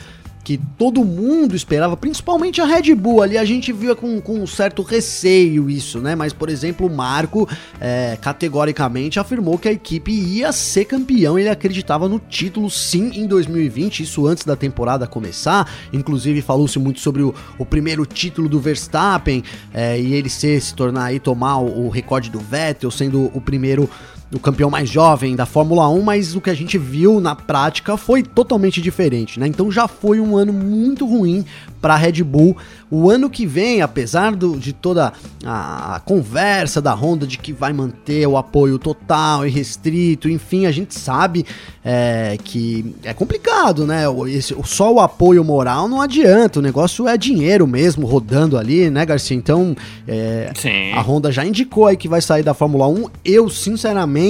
que 0.44 0.60
todo 0.78 1.06
mundo 1.06 1.56
esperava, 1.56 1.96
principalmente 1.96 2.60
a 2.60 2.66
Red 2.66 2.94
Bull. 2.96 3.22
Ali 3.22 3.38
a 3.38 3.46
gente 3.46 3.72
via 3.72 3.96
com, 3.96 4.20
com 4.20 4.40
um 4.40 4.48
certo 4.48 4.82
receio 4.82 5.70
isso, 5.70 6.00
né? 6.00 6.16
Mas, 6.16 6.34
por 6.34 6.50
exemplo, 6.50 6.88
o 6.88 6.90
Marco 6.90 7.48
é, 7.80 8.18
categoricamente 8.22 9.20
afirmou 9.20 9.58
que 9.58 9.70
a 9.70 9.72
equipe 9.72 10.12
ia 10.12 10.52
ser 10.52 10.86
campeão. 10.86 11.40
Ele 11.40 11.50
acreditava 11.50 12.10
no 12.10 12.20
título 12.20 12.70
sim 12.70 13.12
em 13.14 13.26
2020, 13.26 14.04
isso 14.04 14.28
antes 14.28 14.44
da 14.44 14.56
temporada 14.56 15.08
começar. 15.08 15.70
Inclusive, 15.94 16.42
falou-se 16.42 16.78
muito 16.78 17.00
sobre 17.00 17.22
o, 17.24 17.34
o, 17.58 17.66
primeiro 17.66 18.06
título 18.06 18.50
do 18.50 18.60
Verstappen 18.60 19.44
é, 19.74 20.00
e 20.00 20.14
ele 20.14 20.30
ser, 20.30 20.62
se 20.62 20.76
tornar 20.76 21.06
aí, 21.06 21.20
tomar 21.20 21.58
o, 21.60 21.86
o 21.86 21.90
recorde 21.90 22.30
do 22.30 22.40
Vettel, 22.40 22.92
sendo 22.92 23.32
o 23.34 23.40
primeiro 23.40 23.90
o 24.34 24.40
campeão 24.40 24.70
mais 24.70 24.90
jovem 24.90 25.36
da 25.36 25.46
Fórmula 25.46 25.88
1, 25.88 26.02
mas 26.02 26.36
o 26.36 26.42
que 26.42 26.50
a 26.50 26.54
gente 26.54 26.78
viu 26.78 27.20
na 27.22 27.36
prática 27.36 27.96
foi 27.96 28.24
totalmente 28.24 28.82
diferente, 28.82 29.40
né? 29.40 29.48
Então 29.48 29.72
já 29.72 29.88
foi 29.88 30.20
um 30.20 30.36
ano 30.36 30.52
muito 30.52 31.06
ruim 31.06 31.46
para 31.80 31.94
a 31.96 31.98
Red 31.98 32.24
Bull. 32.24 32.56
O 32.90 33.10
ano 33.10 33.30
que 33.30 33.46
vem, 33.46 33.82
apesar 33.82 34.36
do, 34.36 34.58
de 34.58 34.72
toda 34.72 35.12
a, 35.46 36.02
conversa 36.06 36.82
da 36.82 36.94
Honda 36.94 37.28
de 37.28 37.38
que 37.38 37.52
vai 37.52 37.74
manter 37.74 38.26
o 38.28 38.38
apoio 38.38 38.80
total 38.80 39.46
e 39.46 39.50
restrito, 39.50 40.30
enfim, 40.30 40.66
a 40.66 40.72
gente 40.72 40.94
sabe 40.96 41.46
é, 41.84 42.38
que 42.42 42.96
é 43.04 43.14
complicado, 43.14 43.86
né? 43.86 44.04
Esse, 44.30 44.56
só 44.64 44.94
o 44.94 45.00
apoio 45.00 45.44
moral 45.44 45.90
não 45.90 46.02
adianta, 46.02 46.60
o 46.60 46.62
negócio 46.62 47.08
é 47.08 47.18
dinheiro 47.18 47.68
mesmo 47.68 48.06
rodando 48.06 48.58
ali, 48.58 48.90
né, 48.90 49.06
Garcia? 49.06 49.36
Então, 49.36 49.76
é, 50.08 50.52
a 50.96 51.02
Honda 51.02 51.32
já 51.32 51.46
indicou 51.46 51.88
aí 51.88 51.98
que 51.98 52.08
vai 52.08 52.22
sair 52.22 52.44
da 52.44 52.54
Fórmula 52.54 52.88
1. 52.88 53.10
Eu, 53.26 53.50
sinceramente, 53.50 54.23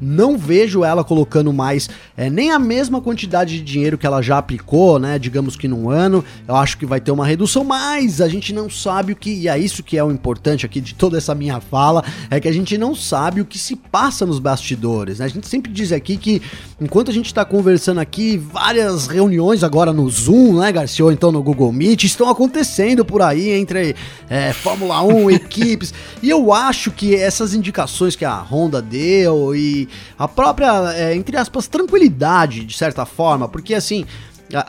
não 0.00 0.36
vejo 0.36 0.84
ela 0.84 1.02
colocando 1.02 1.52
mais 1.52 1.88
é, 2.16 2.28
nem 2.28 2.50
a 2.50 2.58
mesma 2.58 3.00
quantidade 3.00 3.56
de 3.56 3.62
dinheiro 3.62 3.96
que 3.96 4.06
ela 4.06 4.20
já 4.22 4.38
aplicou, 4.38 4.98
né? 4.98 5.18
Digamos 5.18 5.56
que 5.56 5.66
num 5.66 5.88
ano. 5.90 6.24
Eu 6.46 6.56
acho 6.56 6.76
que 6.76 6.86
vai 6.86 7.00
ter 7.00 7.10
uma 7.10 7.26
redução, 7.26 7.64
mas 7.64 8.20
a 8.20 8.28
gente 8.28 8.52
não 8.52 8.68
sabe 8.68 9.12
o 9.12 9.16
que, 9.16 9.30
e 9.30 9.48
é 9.48 9.58
isso 9.58 9.82
que 9.82 9.96
é 9.96 10.04
o 10.04 10.10
importante 10.10 10.66
aqui 10.66 10.80
de 10.80 10.94
toda 10.94 11.16
essa 11.18 11.34
minha 11.34 11.60
fala, 11.60 12.04
é 12.30 12.40
que 12.40 12.48
a 12.48 12.52
gente 12.52 12.76
não 12.76 12.94
sabe 12.94 13.40
o 13.40 13.44
que 13.44 13.58
se 13.58 13.76
passa 13.76 14.26
nos 14.26 14.38
bastidores, 14.38 15.18
né? 15.18 15.24
A 15.24 15.28
gente 15.28 15.46
sempre 15.46 15.72
diz 15.72 15.92
aqui 15.92 16.16
que 16.16 16.42
enquanto 16.80 17.10
a 17.10 17.14
gente 17.14 17.26
está 17.26 17.44
conversando 17.44 18.00
aqui, 18.00 18.36
várias 18.36 19.06
reuniões 19.06 19.62
agora 19.62 19.92
no 19.92 20.08
Zoom, 20.08 20.58
né, 20.60 20.72
Garcia, 20.72 21.04
ou 21.04 21.12
então 21.12 21.30
no 21.30 21.42
Google 21.42 21.72
Meet, 21.72 22.04
estão 22.04 22.28
acontecendo 22.28 23.04
por 23.04 23.22
aí 23.22 23.50
entre 23.50 23.94
é, 24.28 24.52
Fórmula 24.52 25.02
1, 25.02 25.30
equipes, 25.32 25.92
e 26.22 26.30
eu 26.30 26.52
acho 26.52 26.90
que 26.90 27.14
essas 27.14 27.54
indicações 27.54 28.16
que 28.16 28.24
a 28.24 28.40
Honda 28.40 28.80
deu 28.80 29.19
e 29.54 29.88
a 30.18 30.28
própria, 30.28 30.92
é, 30.94 31.14
entre 31.14 31.36
aspas, 31.36 31.66
tranquilidade, 31.66 32.64
de 32.64 32.76
certa 32.76 33.04
forma, 33.04 33.48
porque 33.48 33.74
assim, 33.74 34.04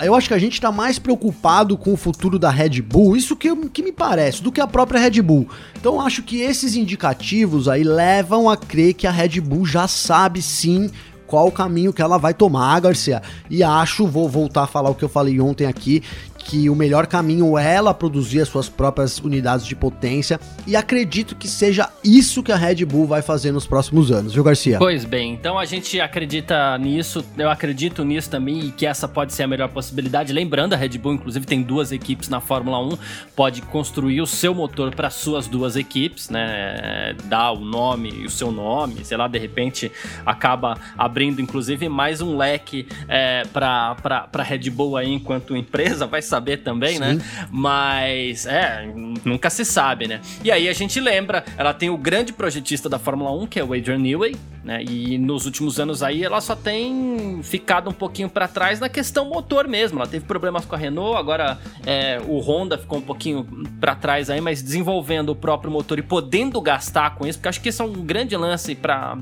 eu 0.04 0.14
acho 0.14 0.28
que 0.28 0.34
a 0.34 0.40
gente 0.40 0.54
está 0.54 0.72
mais 0.72 1.00
preocupado 1.00 1.78
com 1.78 1.94
o 1.94 1.98
futuro 1.98 2.38
da 2.38 2.50
Red 2.50 2.82
Bull, 2.82 3.16
isso 3.16 3.36
que, 3.36 3.54
que 3.70 3.82
me 3.82 3.92
parece, 3.92 4.42
do 4.42 4.52
que 4.52 4.62
a 4.62 4.68
própria 4.68 5.00
Red 5.00 5.22
Bull. 5.22 5.50
Então 5.80 6.00
acho 6.00 6.22
que 6.22 6.42
esses 6.42 6.76
indicativos 6.76 7.68
aí 7.68 7.84
levam 7.84 8.50
a 8.50 8.56
crer 8.56 8.94
que 8.94 9.08
a 9.08 9.12
Red 9.12 9.42
Bull 9.42 9.66
já 9.66 9.88
sabe 9.88 10.42
sim 10.42 10.90
qual 11.26 11.48
o 11.48 11.52
caminho 11.52 11.94
que 11.94 12.02
ela 12.02 12.18
vai 12.18 12.34
tomar, 12.34 12.80
Garcia. 12.82 13.22
E 13.50 13.64
acho, 13.64 14.06
vou 14.06 14.28
voltar 14.28 14.64
a 14.64 14.68
falar 14.68 14.90
o 14.90 14.96
que 14.96 15.04
eu 15.04 15.10
falei 15.10 15.40
ontem 15.40 15.66
aqui, 15.66 16.04
que 16.52 16.70
o 16.70 16.76
melhor 16.76 17.08
caminho 17.08 17.58
é 17.58 17.76
ela 17.76 17.94
produzir 17.94 18.42
as 18.42 18.50
suas 18.50 18.68
próprias 18.68 19.20
unidades 19.20 19.66
de 19.66 19.74
potência 19.74 20.38
e 20.68 20.76
acredito 20.76 21.34
que 21.34 21.48
seja 21.48 21.90
isso 22.04 22.44
que 22.44 22.52
a 22.52 22.58
Red 22.58 22.84
Bull 22.84 23.08
vai 23.08 23.22
fazer 23.22 23.54
nos 23.54 23.66
próximos 23.66 24.12
anos, 24.12 24.34
viu, 24.34 24.44
Garcia? 24.44 24.78
Pois 24.78 25.06
bem, 25.06 25.34
então 25.34 25.58
a 25.58 25.64
gente 25.64 25.98
acredita 26.02 26.78
nisso, 26.78 27.24
eu 27.38 27.50
acredito 27.50 28.04
nisso 28.04 28.30
também 28.30 28.66
e 28.66 28.72
que 28.72 28.86
essa 28.86 29.08
pode 29.08 29.32
ser 29.32 29.44
a 29.44 29.48
melhor 29.48 29.70
possibilidade. 29.70 30.34
Lembrando, 30.34 30.74
a 30.74 30.76
Red 30.76 30.98
Bull, 30.98 31.14
inclusive, 31.14 31.46
tem 31.46 31.62
duas 31.62 31.94
equipes 31.94 32.28
na 32.28 32.42
Fórmula 32.42 32.80
1, 32.80 32.98
pode 33.34 33.62
construir 33.62 34.20
o 34.20 34.28
seu 34.28 34.54
motor 34.54 34.94
para 34.94 35.10
suas 35.10 35.48
duas 35.48 35.78
equipes, 35.78 36.30
né? 36.30 37.16
Dar 37.28 37.54
o 37.54 37.62
nome 37.62 38.10
e 38.10 38.26
o 38.26 38.30
seu 38.30 38.52
nome, 38.52 39.06
sei 39.06 39.16
lá, 39.16 39.30
de 39.30 39.40
repente 39.40 39.90
acaba 40.26 40.78
abrindo 40.98 41.40
inclusive, 41.40 41.88
mais 41.88 42.20
um 42.20 42.36
leque 42.36 42.90
é, 43.08 43.44
para 43.54 44.28
Red 44.44 44.70
Bull 44.70 44.98
aí 44.98 45.14
enquanto 45.14 45.56
empresa, 45.56 46.06
vai 46.06 46.22
saber 46.22 46.41
também, 46.58 47.00
né? 47.00 47.12
Sim. 47.12 47.18
né? 47.18 47.48
Mas, 47.52 48.46
é, 48.46 48.92
nunca 49.26 49.50
se 49.50 49.64
sabe, 49.66 50.08
né? 50.08 50.22
E 50.44 50.52
aí 50.52 50.68
a 50.68 50.74
gente 50.74 51.00
lembra, 51.00 51.44
ela 51.58 51.74
tem 51.74 51.90
o 51.90 51.98
grande 51.98 52.34
projetista 52.34 52.90
da 52.90 53.00
Fórmula 53.00 53.32
1, 53.32 53.48
que 53.48 53.60
é 53.60 53.64
o 53.64 53.74
Adrian 53.74 53.98
Newey, 53.98 54.36
né? 54.64 54.84
E 54.84 55.18
nos 55.18 55.46
últimos 55.46 55.80
anos 55.80 56.04
aí 56.04 56.24
ela 56.24 56.40
só 56.40 56.56
tem 56.56 57.42
ficado 57.44 57.90
um 57.90 57.94
pouquinho 57.94 58.30
para 58.30 58.48
trás 58.48 58.80
na 58.80 58.90
questão 58.90 59.26
motor 59.26 59.68
mesmo. 59.68 60.00
Ela 60.00 60.08
teve 60.08 60.26
problemas 60.26 60.66
com 60.66 60.76
a 60.76 60.78
Renault, 60.78 61.18
agora 61.18 61.58
é, 61.86 62.22
o 62.28 62.40
Honda 62.40 62.78
ficou 62.78 63.00
um 63.00 63.02
pouquinho 63.02 63.44
para 63.80 63.96
trás 63.96 64.30
aí, 64.30 64.40
mas 64.40 64.62
desenvolvendo 64.62 65.30
o 65.30 65.36
próprio 65.36 65.72
motor 65.72 65.98
e 65.98 66.04
podendo 66.04 66.62
gastar 66.62 67.16
com 67.16 67.26
isso, 67.26 67.40
porque 67.40 67.50
acho 67.50 67.62
que 67.62 67.70
esse 67.70 67.82
é 67.82 67.86
um 67.86 67.94
grande 67.94 68.36
lance 68.36 68.76
para 68.76 69.18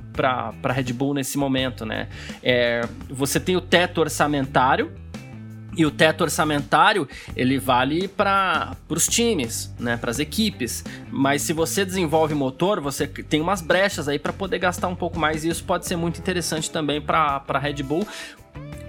Red 0.73 0.93
Bull 0.93 1.13
nesse 1.13 1.37
momento, 1.37 1.85
né? 1.85 2.07
É, 2.43 2.81
você 3.09 3.39
tem 3.39 3.55
o 3.55 3.61
teto 3.61 4.01
orçamentário, 4.01 4.91
e 5.75 5.85
o 5.85 5.91
teto 5.91 6.21
orçamentário, 6.21 7.07
ele 7.35 7.57
vale 7.57 8.07
para 8.07 8.75
os 8.87 9.07
times, 9.07 9.73
né, 9.79 9.97
para 9.97 10.11
as 10.11 10.19
equipes. 10.19 10.83
Mas 11.11 11.41
se 11.41 11.53
você 11.53 11.85
desenvolve 11.85 12.33
motor, 12.33 12.79
você 12.79 13.07
tem 13.07 13.41
umas 13.41 13.61
brechas 13.61 14.07
aí 14.07 14.19
para 14.19 14.33
poder 14.33 14.59
gastar 14.59 14.87
um 14.87 14.95
pouco 14.95 15.19
mais 15.19 15.43
e 15.43 15.49
isso 15.49 15.63
pode 15.63 15.85
ser 15.85 15.95
muito 15.95 16.19
interessante 16.19 16.69
também 16.69 17.01
para 17.01 17.43
a 17.47 17.59
Red 17.59 17.83
Bull 17.83 18.07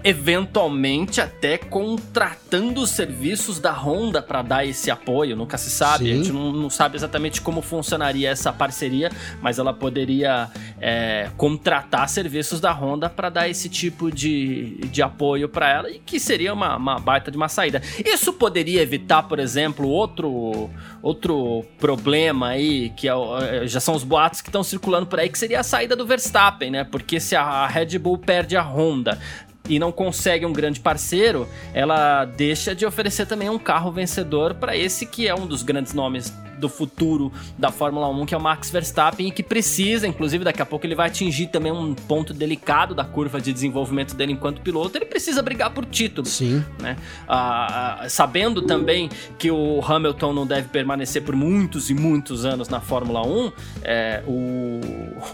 eventualmente 0.02 1.20
até 1.20 1.58
contratando 1.58 2.80
os 2.80 2.90
serviços 2.90 3.58
da 3.58 3.72
Honda 3.72 4.22
para 4.22 4.42
dar 4.42 4.64
esse 4.64 4.90
apoio, 4.90 5.36
nunca 5.36 5.58
se 5.58 5.70
sabe. 5.70 6.04
Sim. 6.04 6.12
A 6.12 6.16
gente 6.16 6.32
não, 6.32 6.52
não, 6.52 6.70
sabe 6.70 6.96
exatamente 6.96 7.40
como 7.40 7.60
funcionaria 7.60 8.30
essa 8.30 8.52
parceria, 8.52 9.10
mas 9.42 9.58
ela 9.58 9.72
poderia 9.72 10.50
é, 10.80 11.30
contratar 11.36 12.08
serviços 12.08 12.60
da 12.60 12.72
Honda 12.72 13.10
para 13.10 13.28
dar 13.28 13.48
esse 13.48 13.68
tipo 13.68 14.10
de, 14.10 14.78
de 14.86 15.02
apoio 15.02 15.48
para 15.48 15.68
ela 15.68 15.90
e 15.90 15.98
que 15.98 16.18
seria 16.18 16.52
uma, 16.52 16.76
uma 16.76 16.98
baita 16.98 17.30
de 17.30 17.36
uma 17.36 17.48
saída. 17.48 17.82
Isso 18.04 18.32
poderia 18.32 18.82
evitar, 18.82 19.24
por 19.24 19.38
exemplo, 19.38 19.88
outro, 19.88 20.70
outro 21.02 21.64
problema 21.78 22.48
aí, 22.48 22.90
que 22.90 23.08
é, 23.08 23.12
é 23.12 23.66
já 23.66 23.80
são 23.80 23.94
os 23.94 24.04
boatos 24.04 24.40
que 24.40 24.48
estão 24.48 24.62
circulando 24.62 25.06
por 25.06 25.20
aí, 25.20 25.28
que 25.28 25.38
seria 25.38 25.60
a 25.60 25.64
saída 25.64 25.94
do 25.94 26.06
Verstappen, 26.06 26.70
né? 26.70 26.84
Porque 26.84 27.20
se 27.20 27.36
a 27.36 27.66
Red 27.66 27.98
Bull 27.98 28.18
perde 28.18 28.56
a 28.56 28.62
Honda, 28.62 29.18
e 29.68 29.78
não 29.78 29.92
consegue 29.92 30.44
um 30.46 30.52
grande 30.52 30.80
parceiro, 30.80 31.48
ela 31.72 32.24
deixa 32.24 32.74
de 32.74 32.84
oferecer 32.84 33.26
também 33.26 33.48
um 33.48 33.58
carro 33.58 33.92
vencedor 33.92 34.54
para 34.54 34.76
esse 34.76 35.06
que 35.06 35.28
é 35.28 35.34
um 35.34 35.46
dos 35.46 35.62
grandes 35.62 35.92
nomes 35.92 36.32
do 36.60 36.68
futuro 36.68 37.32
da 37.58 37.72
Fórmula 37.72 38.08
1, 38.08 38.26
que 38.26 38.34
é 38.34 38.38
o 38.38 38.40
Max 38.40 38.70
Verstappen, 38.70 39.28
e 39.28 39.30
que 39.30 39.42
precisa, 39.42 40.06
inclusive 40.06 40.44
daqui 40.44 40.62
a 40.62 40.66
pouco 40.66 40.86
ele 40.86 40.94
vai 40.94 41.08
atingir 41.08 41.48
também 41.48 41.72
um 41.72 41.94
ponto 41.94 42.32
delicado 42.32 42.94
da 42.94 43.04
curva 43.04 43.40
de 43.40 43.52
desenvolvimento 43.52 44.14
dele 44.14 44.32
enquanto 44.32 44.60
piloto, 44.60 44.96
ele 44.96 45.06
precisa 45.06 45.42
brigar 45.42 45.70
por 45.70 45.84
título. 45.84 46.26
Sim. 46.26 46.64
Né? 46.80 46.96
Ah, 47.26 48.00
ah, 48.02 48.08
sabendo 48.08 48.62
também 48.62 49.08
que 49.38 49.50
o 49.50 49.80
Hamilton 49.84 50.32
não 50.32 50.46
deve 50.46 50.68
permanecer 50.68 51.22
por 51.22 51.34
muitos 51.34 51.90
e 51.90 51.94
muitos 51.94 52.44
anos 52.44 52.68
na 52.68 52.80
Fórmula 52.80 53.26
1, 53.26 53.52
é, 53.82 54.22
o... 54.26 54.80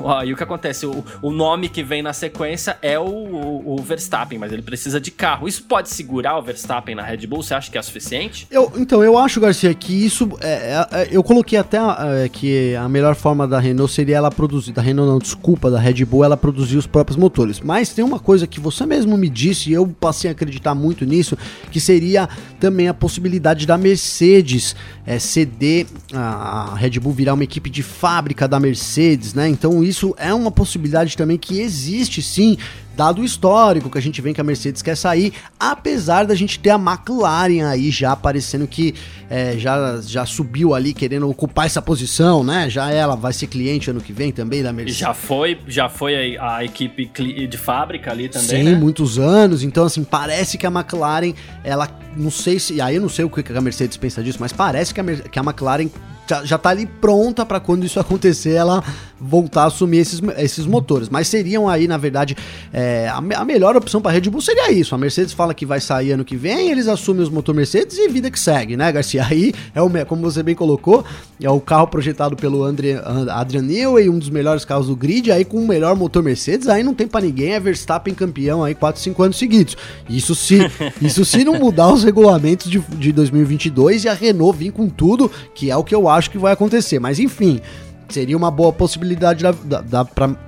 Ah, 0.07 0.25
e 0.25 0.33
o 0.33 0.37
que 0.37 0.43
acontece? 0.43 0.87
O, 0.87 1.05
o, 1.23 1.31
nome 1.31 1.69
que 1.69 1.83
vem 1.83 2.03
na 2.03 2.13
sequência 2.13 2.79
é 2.81 2.99
o, 2.99 3.05
o, 3.05 3.75
o, 3.75 3.83
Verstappen, 3.83 4.39
mas 4.39 4.53
ele 4.53 4.63
precisa 4.63 5.01
de 5.01 5.11
carro. 5.11 5.49
Isso 5.49 5.65
pode 5.65 5.91
segurar 5.91 6.39
o 6.39 6.43
Verstappen 6.43 6.95
na 6.95 7.03
Red 7.03 7.27
Bull? 7.27 7.43
Você 7.43 7.55
acha 7.55 7.71
que 7.71 7.79
é 7.79 7.83
suficiente? 7.83 8.47
Eu, 8.51 8.73
então, 8.77 9.03
eu 9.03 9.19
acho, 9.19 9.41
Garcia, 9.41 9.73
que 9.75 9.93
isso 9.93 10.29
é, 10.41 10.87
é, 10.91 11.15
é 11.15 11.16
eu 11.17 11.23
coloquei 11.23 11.59
até 11.59 11.83
uh, 11.83 11.97
que 12.31 12.75
a 12.77 12.87
melhor 12.89 13.15
forma 13.15 13.49
da 13.49 13.59
Renault 13.59 13.91
seria 13.91 14.17
ela 14.17 14.31
produzir, 14.31 14.73
da 14.73 14.83
Renault 14.83 15.11
não, 15.11 15.19
desculpa, 15.19 15.71
da 15.71 15.79
Red 15.79 16.05
Bull, 16.05 16.23
ela 16.23 16.37
produzir 16.37 16.77
os 16.77 16.87
próprios 16.87 17.17
motores. 17.17 17.59
Mas 17.59 17.89
tem 17.89 18.05
uma 18.05 18.19
coisa 18.19 18.47
que 18.47 18.61
você 18.61 18.85
mesmo 18.85 19.17
me 19.17 19.31
disse, 19.31 19.71
e 19.71 19.73
eu 19.73 19.87
passei 19.87 20.29
a 20.29 20.33
acreditar 20.33 20.75
muito 20.75 21.07
nisso, 21.07 21.37
que 21.71 21.81
seria 21.81 22.29
também 22.61 22.89
a 22.89 22.95
possibilidade 22.95 23.67
da 23.67 23.79
Mercedes 23.79 24.77
é, 25.07 25.19
ceder 25.19 25.87
a 26.13 26.75
Red 26.77 27.01
Bull 27.01 27.13
virar 27.13 27.33
uma 27.33 27.45
equipe 27.45 27.71
de 27.71 27.83
fábrica 27.83 28.47
da 28.47 28.61
Mercedes, 28.61 29.33
né? 29.33 29.49
Então 29.49 29.83
isso 29.83 30.15
é 30.19 30.35
uma 30.35 30.51
possibilidade 30.51 31.17
também 31.17 31.39
que 31.39 31.61
existe 31.61 32.21
sim 32.21 32.59
dado 32.97 33.21
o 33.21 33.25
histórico 33.25 33.91
que 33.91 33.99
a 33.99 34.03
gente 34.03 34.21
vê 34.23 34.33
que 34.33 34.41
a 34.41 34.45
Mercedes 34.45 34.81
quer 34.81 34.97
sair, 34.97 35.33
apesar 35.61 36.25
da 36.25 36.35
gente 36.35 36.59
ter 36.59 36.71
a 36.71 36.77
McLaren 36.77 37.69
aí 37.69 37.91
já 37.91 38.17
parecendo 38.17 38.67
que 38.67 38.95
é, 39.29 39.57
já, 39.59 40.01
já 40.01 40.25
subiu 40.25 40.75
ali 40.75 40.95
querendo 40.95 41.29
ocupar 41.29 41.67
essa 41.67 41.83
posição, 41.83 42.43
né? 42.43 42.71
Já 42.71 42.91
ela 42.91 43.15
vai 43.15 43.33
ser 43.33 43.49
cliente 43.49 43.91
ano 43.91 44.01
que 44.01 44.13
vem 44.13 44.33
também 44.33 44.63
da 44.63 44.73
Mercedes. 44.73 44.99
Já 44.99 45.13
foi, 45.13 45.59
já 45.69 45.89
foi 45.89 46.37
a, 46.37 46.57
a 46.57 46.65
equipe 46.65 47.11
de 47.47 47.59
fábrica 47.59 48.11
ali 48.11 48.29
também, 48.29 48.49
Sim, 48.49 48.63
né? 48.63 48.75
muitos 48.75 49.19
anos. 49.19 49.63
Então 49.63 49.85
assim, 49.85 50.03
parece 50.03 50.57
que 50.57 50.67
a 50.67 50.71
McLaren, 50.71 51.35
ela 51.63 51.89
não 52.17 52.31
sei 52.31 52.59
se, 52.59 52.81
aí 52.81 52.97
eu 52.97 53.03
não 53.03 53.09
sei 53.11 53.25
o 53.25 53.31
que 53.31 53.53
a 53.53 53.61
Mercedes 53.61 53.97
pensa 53.97 54.23
disso, 54.23 54.39
mas 54.41 54.53
parece 54.53 54.95
que 54.95 55.01
a, 55.01 55.05
que 55.05 55.39
a 55.39 55.43
McLaren 55.43 55.89
já, 56.29 56.45
já 56.45 56.59
tá 56.59 56.71
ali 56.71 56.87
pronta 56.87 57.45
para 57.47 57.61
quando 57.61 57.85
isso 57.85 58.01
acontecer 58.01 58.53
ela 58.53 58.83
voltar 59.19 59.63
a 59.63 59.67
assumir 59.67 59.99
esses, 59.99 60.21
esses 60.37 60.67
motores. 60.67 61.09
Mas 61.09 61.29
seriam 61.29 61.69
aí, 61.69 61.89
na 61.89 61.97
verdade, 61.97 62.37
é, 62.73 63.09
a, 63.09 63.19
a, 63.19 63.45
melhor 63.45 63.77
opção 63.77 64.01
para 64.01 64.13
Red 64.13 64.29
Bull 64.29 64.41
seria 64.41 64.71
isso. 64.71 64.95
A 64.95 64.99
Mercedes 64.99 65.33
fala 65.33 65.55
que 65.55 65.65
vai 65.65 65.81
sair 65.81 66.13
ano 66.13 66.25
que 66.25 66.37
vem, 66.37 66.71
eles 66.71 66.87
assumem 66.89 67.23
os 67.23 67.31
motor 67.31 67.55
Mercedes 67.55 67.97
e 67.99 68.09
vida 68.09 68.31
que 68.31 68.39
segue, 68.39 68.77
né, 68.77 68.91
Garcia? 68.93 69.25
Aí 69.25 69.53
é 69.75 69.81
o, 69.81 69.91
como 70.07 70.23
você 70.23 70.43
bem 70.43 70.55
colocou, 70.55 71.05
é 71.41 71.51
o 71.51 71.61
carro 71.61 71.87
projetado 71.87 72.37
pelo 72.37 72.63
André, 72.63 73.01
Adrian 73.31 73.63
Newey, 73.63 74.09
um 74.09 74.19
dos 74.19 74.29
melhores 74.29 74.65
carros 74.65 74.89
do 74.89 74.97
grid, 74.97 75.33
aí 75.33 75.45
com 75.45 75.59
o 75.59 75.67
melhor 75.67 75.97
motor 75.97 76.23
Mercedes, 76.23 76.69
aí 76.69 76.83
não 76.83 76.95
tem 76.95 77.09
para 77.09 77.25
ninguém, 77.25 77.53
é 77.53 77.61
Verstappen 77.61 78.15
campeão 78.15 78.63
aí 78.63 78.75
4, 78.75 79.01
5 79.01 79.23
anos 79.23 79.39
seguidos. 79.39 79.77
Isso 80.09 80.35
se, 80.35 80.59
isso 81.01 81.25
se 81.25 81.45
não 81.45 81.59
mudar 81.59 81.93
os 81.93 82.05
regulamentos 82.05 82.71
de, 82.71 82.79
de 82.79 83.13
2022 83.13 84.05
e 84.05 84.09
a 84.09 84.15
Renault 84.15 84.59
vir 84.59 84.73
com 84.73 84.89
tudo, 84.89 85.31
que 85.55 85.71
é 85.71 85.77
o 85.77 85.85
que 85.85 85.95
eu 85.95 86.09
acho 86.09 86.16
que 86.23 86.39
vai 86.39 86.53
acontecer. 86.53 86.99
Mas 86.99 87.19
enfim, 87.19 87.61
seria 88.09 88.37
uma 88.37 88.51
boa 88.51 88.73
possibilidade 88.73 89.45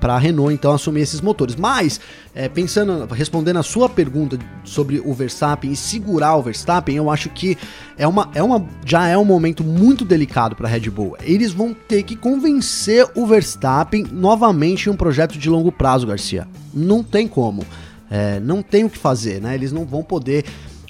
para 0.00 0.14
a 0.14 0.18
Renault 0.18 0.52
então 0.52 0.72
assumir 0.72 1.00
esses 1.00 1.20
motores. 1.20 1.56
Mas, 1.56 2.00
é, 2.34 2.48
pensando, 2.48 3.06
respondendo 3.12 3.58
a 3.58 3.62
sua 3.62 3.88
pergunta 3.88 4.38
sobre 4.64 5.00
o 5.00 5.12
Verstappen 5.12 5.72
e 5.72 5.76
segurar 5.76 6.37
o 6.37 6.42
Verstappen, 6.42 6.96
eu 6.96 7.10
acho 7.10 7.28
que 7.30 7.56
é 7.96 8.06
uma, 8.06 8.30
é 8.34 8.42
uma, 8.42 8.64
já 8.84 9.08
é 9.08 9.16
um 9.16 9.25
momento 9.25 9.64
muito 9.64 10.04
delicado 10.04 10.54
para 10.54 10.68
a 10.68 10.70
Red 10.70 10.90
Bull. 10.90 11.16
Eles 11.22 11.52
vão 11.52 11.75
ter 11.75 12.02
que 12.02 12.16
convencer 12.16 13.06
o 13.14 13.26
Verstappen 13.26 14.06
novamente 14.10 14.88
em 14.88 14.92
um 14.92 14.96
projeto 14.96 15.38
de 15.38 15.48
longo 15.50 15.72
prazo, 15.72 16.06
Garcia. 16.06 16.46
Não 16.72 17.02
tem 17.02 17.26
como. 17.26 17.64
É, 18.10 18.40
não 18.40 18.62
tem 18.62 18.84
o 18.84 18.90
que 18.90 18.96
fazer, 18.96 19.40
né? 19.40 19.54
Eles 19.54 19.70
não 19.70 19.84
vão 19.84 20.02
poder 20.02 20.44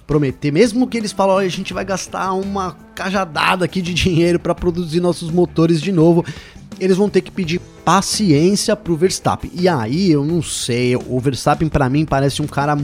prometer, 0.08 0.50
mesmo 0.50 0.88
que 0.88 0.96
eles 0.96 1.12
falem, 1.12 1.46
a 1.46 1.50
gente 1.50 1.74
vai 1.74 1.84
gastar 1.84 2.32
uma 2.32 2.74
cajadada 2.94 3.66
aqui 3.66 3.82
de 3.82 3.92
dinheiro 3.92 4.40
para 4.40 4.54
produzir 4.54 5.00
nossos 5.00 5.30
motores 5.30 5.82
de 5.82 5.92
novo, 5.92 6.24
eles 6.80 6.96
vão 6.96 7.10
ter 7.10 7.20
que 7.20 7.30
pedir 7.30 7.60
paciência 7.84 8.74
pro 8.74 8.96
Verstappen. 8.96 9.50
E 9.54 9.68
aí, 9.68 10.10
eu 10.10 10.24
não 10.24 10.42
sei, 10.42 10.96
o 10.96 11.20
Verstappen 11.20 11.68
para 11.68 11.90
mim 11.90 12.06
parece 12.06 12.40
um 12.40 12.46
cara 12.46 12.74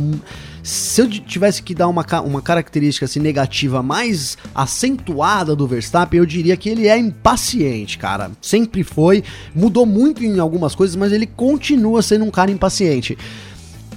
se 0.63 1.01
eu 1.01 1.09
tivesse 1.09 1.63
que 1.63 1.75
dar 1.75 1.89
uma, 1.89 2.05
uma 2.25 2.41
característica 2.41 3.05
assim, 3.05 3.21
negativa 3.21 3.83
mais 3.83 4.37
acentuada 4.55 5.55
do 5.55 5.67
Verstappen, 5.67 6.19
eu 6.19 6.27
diria 6.27 6.57
que 6.57 6.69
ele 6.69 6.89
é 6.89 6.99
impaciente, 6.99 7.99
cara. 7.99 8.31
Sempre 8.41 8.83
foi, 8.83 9.23
mudou 9.55 9.85
muito 9.85 10.25
em 10.25 10.39
algumas 10.39 10.75
coisas, 10.75 10.97
mas 10.97 11.13
ele 11.13 11.27
continua 11.27 12.01
sendo 12.01 12.25
um 12.25 12.31
cara 12.31 12.51
impaciente 12.51 13.17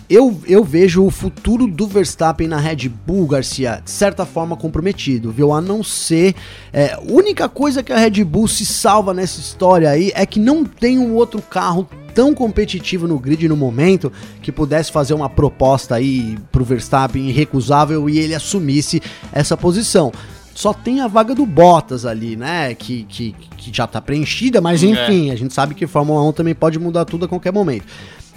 eu, 0.10 0.40
eu 0.46 0.64
vejo 0.64 1.04
o 1.04 1.12
futuro 1.12 1.68
do 1.68 1.86
Verstappen 1.86 2.48
na 2.48 2.58
Red 2.58 2.88
Bull, 2.88 3.28
Garcia, 3.28 3.82
de 3.84 3.92
certa 3.92 4.26
forma 4.26 4.56
comprometido, 4.56 5.32
viu? 5.32 5.52
A 5.52 5.60
não 5.60 5.84
ser. 5.84 6.34
É, 6.72 6.94
a 6.94 7.00
única 7.02 7.50
coisa 7.50 7.84
que 7.84 7.92
a 7.92 7.98
Red 7.98 8.24
Bull 8.24 8.48
se 8.48 8.66
salva 8.66 9.14
nessa 9.14 9.40
história 9.40 9.90
aí 9.90 10.12
é 10.16 10.26
que 10.26 10.40
não 10.40 10.64
tem 10.64 10.98
um 10.98 11.14
outro 11.14 11.42
carro 11.42 11.88
tão 12.14 12.34
competitivo 12.34 13.08
no 13.08 13.20
grid 13.20 13.48
no 13.48 13.58
momento 13.58 14.12
que 14.42 14.52
pudesse 14.52 14.92
fazer 14.92 15.14
uma 15.14 15.30
proposta 15.30 15.96
aí 15.96 16.38
pro 16.52 16.64
Verstappen 16.64 17.30
irrecusável 17.30 18.10
e 18.10 18.18
ele 18.18 18.34
assumisse 18.34 19.02
essa 19.32 19.58
posição 19.58 20.12
só 20.58 20.74
tem 20.74 21.02
a 21.02 21.08
vaga 21.08 21.36
do 21.36 21.46
Bottas 21.46 22.04
ali, 22.04 22.36
né? 22.36 22.74
Que, 22.74 23.04
que, 23.04 23.36
que 23.56 23.72
já 23.72 23.86
tá 23.86 24.02
preenchida, 24.02 24.60
mas 24.60 24.84
é. 24.84 24.88
enfim, 24.88 25.30
é. 25.30 25.34
a 25.34 25.36
gente 25.36 25.54
sabe 25.54 25.76
que 25.76 25.86
Fórmula 25.86 26.24
1 26.30 26.34
também 26.34 26.56
pode 26.56 26.80
mudar 26.80 27.06
tudo 27.06 27.26
a 27.26 27.28
qualquer 27.28 27.54
momento. 27.54 27.86